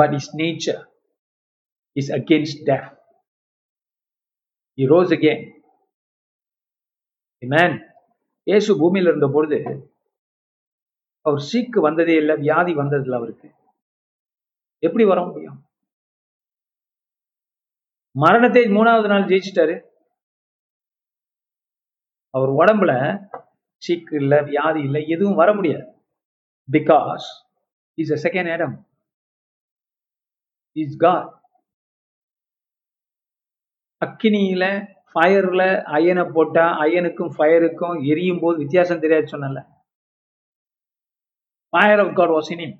[0.00, 0.80] But his nature
[1.96, 2.88] is against death.
[4.78, 5.40] He rose again.
[7.42, 7.72] Amen.
[8.46, 9.58] இயேசு பூமியில் இருந்த பொழுது
[11.26, 13.48] அவர் சீக்கு வந்ததே இல்லை வியாதி வந்ததில்லை அவருக்கு
[14.82, 15.58] எப்படி வர முடியும்
[18.14, 19.76] மரணத்தை மூணாவது நாள் ஜெயிச்சிட்டாரு
[22.34, 22.92] அவர் உடம்புல
[23.82, 25.86] சீக்கு இல்லை வியாதி இல்லை எதுவும் வர முடியாது
[26.68, 27.26] because
[27.98, 28.76] is a second Adam
[30.76, 31.28] is God
[34.02, 34.64] அக்கினியில
[35.10, 35.62] ஃபயர்ல
[35.96, 39.62] அயனை போட்டா அயனுக்கும் ஃபயருக்கும் எரியும் போது வித்தியாசம் தெரியாது சொன்னல
[41.72, 42.76] fire of God was in him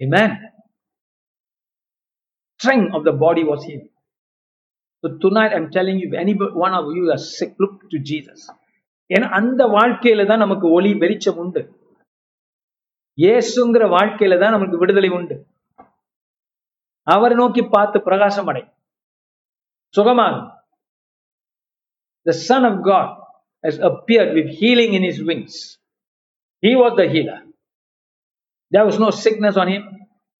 [0.00, 0.30] Amen.
[2.60, 3.80] Strength of the body was him.
[5.04, 8.40] So tonight I'm telling you, if any one of you are sick, look to Jesus.
[9.10, 11.60] ஏன்னா அந்த வாழ்க்கையில தான் நமக்கு ஒளி வெளிச்சம் உண்டு
[13.18, 15.36] இயேசுங்கிற வாழ்க்கையில தான் நமக்கு விடுதலை உண்டு
[17.13, 18.63] அவரை நோக்கி பார்த்து பிரகாசம் அடை
[19.97, 20.49] சுகமாகும்
[22.25, 23.07] The Son of God
[23.65, 25.55] has appeared with healing in his wings.
[26.61, 27.39] He was the healer.
[28.71, 29.83] There was no sickness on him.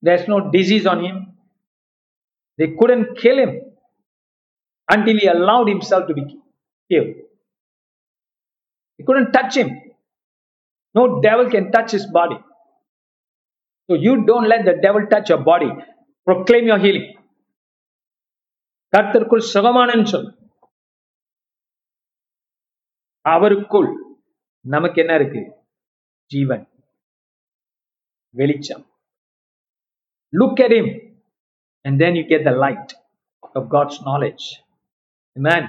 [0.02, 1.18] There's no disease on him.
[2.58, 3.52] They couldn't kill him
[4.90, 6.24] until he allowed himself to be
[6.90, 7.16] killed.
[8.98, 9.70] They couldn't touch him.
[10.96, 12.40] No devil can touch his body.
[13.90, 15.72] So you don't let the devil touch your body.
[16.28, 17.10] Proclaim your healing.
[18.94, 20.28] கர்த்தருக்குள் சுகமானன்னு சொல்
[23.26, 23.88] அவருக்குள்
[24.74, 25.42] நமக்கு என்ன இருக்கு
[26.32, 26.66] ஜீவன்
[28.40, 28.84] வெளிச்சம்
[30.34, 30.88] look at him
[31.86, 32.92] and then you get the light
[33.58, 34.46] of God's knowledge
[35.36, 35.64] amen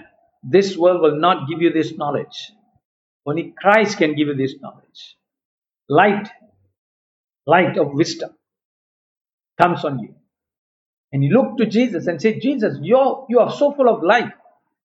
[0.44, 2.38] this world will not give you this knowledge
[3.26, 5.02] only Christ can give you this knowledge
[5.90, 6.28] light
[7.46, 8.32] light of wisdom
[9.58, 10.12] comes on you
[11.11, 14.37] And you look to Jesus and say Jesus you're, you are so full of life.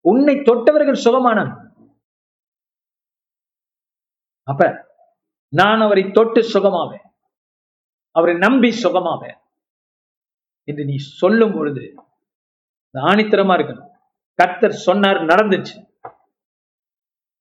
[0.01, 1.67] உன்னை தொட்டவர்கள் சுகமான
[4.43, 4.87] அப்ப
[5.47, 7.05] நான் அவரை தொட்டு சுகமாவேன்.
[8.11, 9.37] அவரை நம்பி சுகமாவேன்.
[10.63, 11.95] என்று நீ சொல்லும் பொழுது
[12.93, 13.89] ஆணித்தரமா இருக்கணும்.
[14.33, 15.87] கர்த்தர் சொன்னார் நடந்துச்சு.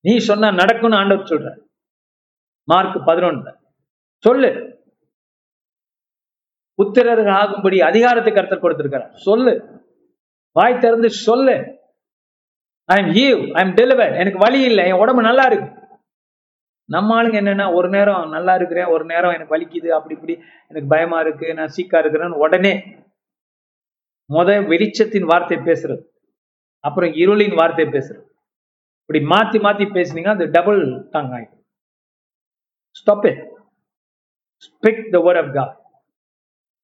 [0.01, 1.61] நீ சொன்னா நடக்கும்னு ஆண்டவர் சொல்ற
[2.65, 3.57] மார்க் பதினொன்னு
[4.19, 4.68] சொல்லு.
[6.79, 9.13] புத்திரர்கள் ஆகும்படி அதிகாரத்தை கருத்தர் கொடுத்திருக்கிறார்.
[9.13, 9.85] சொல்லு.
[10.53, 11.57] வாய் திறந்து சொல்லு.
[12.85, 14.87] I am heave I am deliver எனக்கு வழி இல்லை.
[14.87, 15.77] என் உடம்பு நல்லா இருக்கு.
[16.85, 20.35] நம்ம ஆளுங்க என்னன்னா ஒரு நேரம் நல்லா இருக்கிறேன் ஒரு நேரம் எனக்கு வலிக்குது அப்படி இப்படி
[20.69, 22.73] எனக்கு பயமா இருக்கு நான் சீக்கா இருக்கிறேன்னு உடனே
[24.33, 26.03] முத வெளிச்சத்தின் வார்த்தை பேசுறது.
[26.81, 28.27] அப்புறம் இருளின் வார்த்தை பேசுறது.
[29.01, 31.61] இப்படி மாத்தி மாத்தி பேசுனீங்கன்னா அது டபுள் டங் ஆயிடும்.
[32.91, 33.43] Stop it
[34.67, 35.88] speak the word of God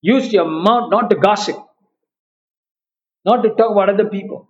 [0.04, 1.58] use your mouth not to gossip
[3.26, 4.40] not to talk about other people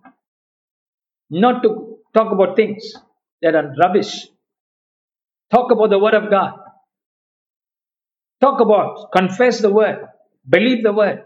[1.31, 1.69] not to
[2.15, 2.81] talk about things
[3.43, 4.11] that are rubbish
[5.51, 6.51] talk about the word of god
[8.41, 9.99] talk about confess the word
[10.47, 11.19] believe the word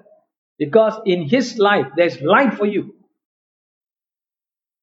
[0.59, 2.83] because in his life there's light for you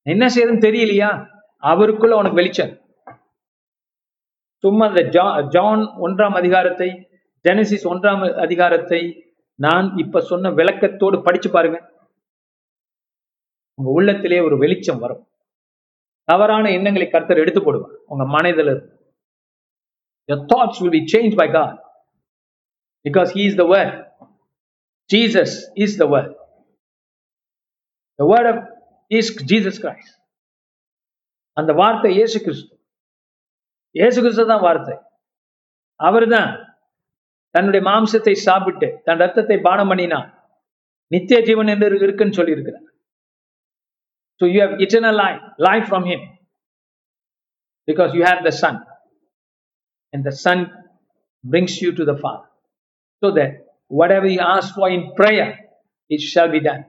[0.06, 1.10] என்ன செய்யறதுன்னு தெரியலையா
[1.62, 2.74] அவருக்குள்ள உனக்கு வெளிச்சம்
[4.64, 5.02] சும்மா இந்த
[5.56, 6.88] John ஒன்றாம் அதிகாரத்தை
[7.44, 9.00] ஜெனசிஸ் ஒன்றாம் அதிகாரத்தை
[9.60, 11.78] நான் இப்ப சொன்ன விளக்கத்தோடு படிச்சு பாருங்க.
[13.74, 15.28] உங்க உள்ளத்திலே ஒரு வெளிச்சம் வரும்.
[16.24, 17.96] தவறான எண்ணங்களை கர்த்தர் எடுத்து போடுவார்.
[18.06, 18.94] உங்க மனதில்
[20.28, 21.78] Your thoughts will be changed by God.
[23.04, 24.12] Because He is the Word.
[25.14, 26.34] Jesus is the Word.
[28.18, 28.56] The Word of
[29.10, 30.20] is Jesus Christ.
[31.52, 32.80] அந்த வார்த்தை இயேசு கிறிஸ்து.
[33.90, 34.96] இயேசு கிறிஸ்து தான் வார்த்தை.
[35.94, 36.65] அவர் தான்
[37.56, 40.28] தன்னுடைய மாம்சத்தை சாப்பிட்டு தன் ரத்தத்தை பானம் பண்ணினார்
[41.10, 42.86] நித்திய ஜீவன் என்று இருக்குன்னு சொல்லியிருக்கிறார்
[44.40, 46.24] so you have eternal life life from him
[47.88, 48.80] because you have the son
[50.12, 50.64] and the son
[51.44, 52.46] brings you to the Father.
[53.22, 53.52] So that
[53.90, 55.48] whatever you ask for in prayer,
[56.10, 56.84] it shall be done.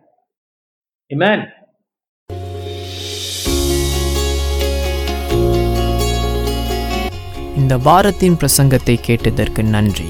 [1.11, 1.41] Amen.
[7.59, 10.09] இந்த வாரத்தின் பிரசங்கத்தை கேட்டதற்கு நன்றி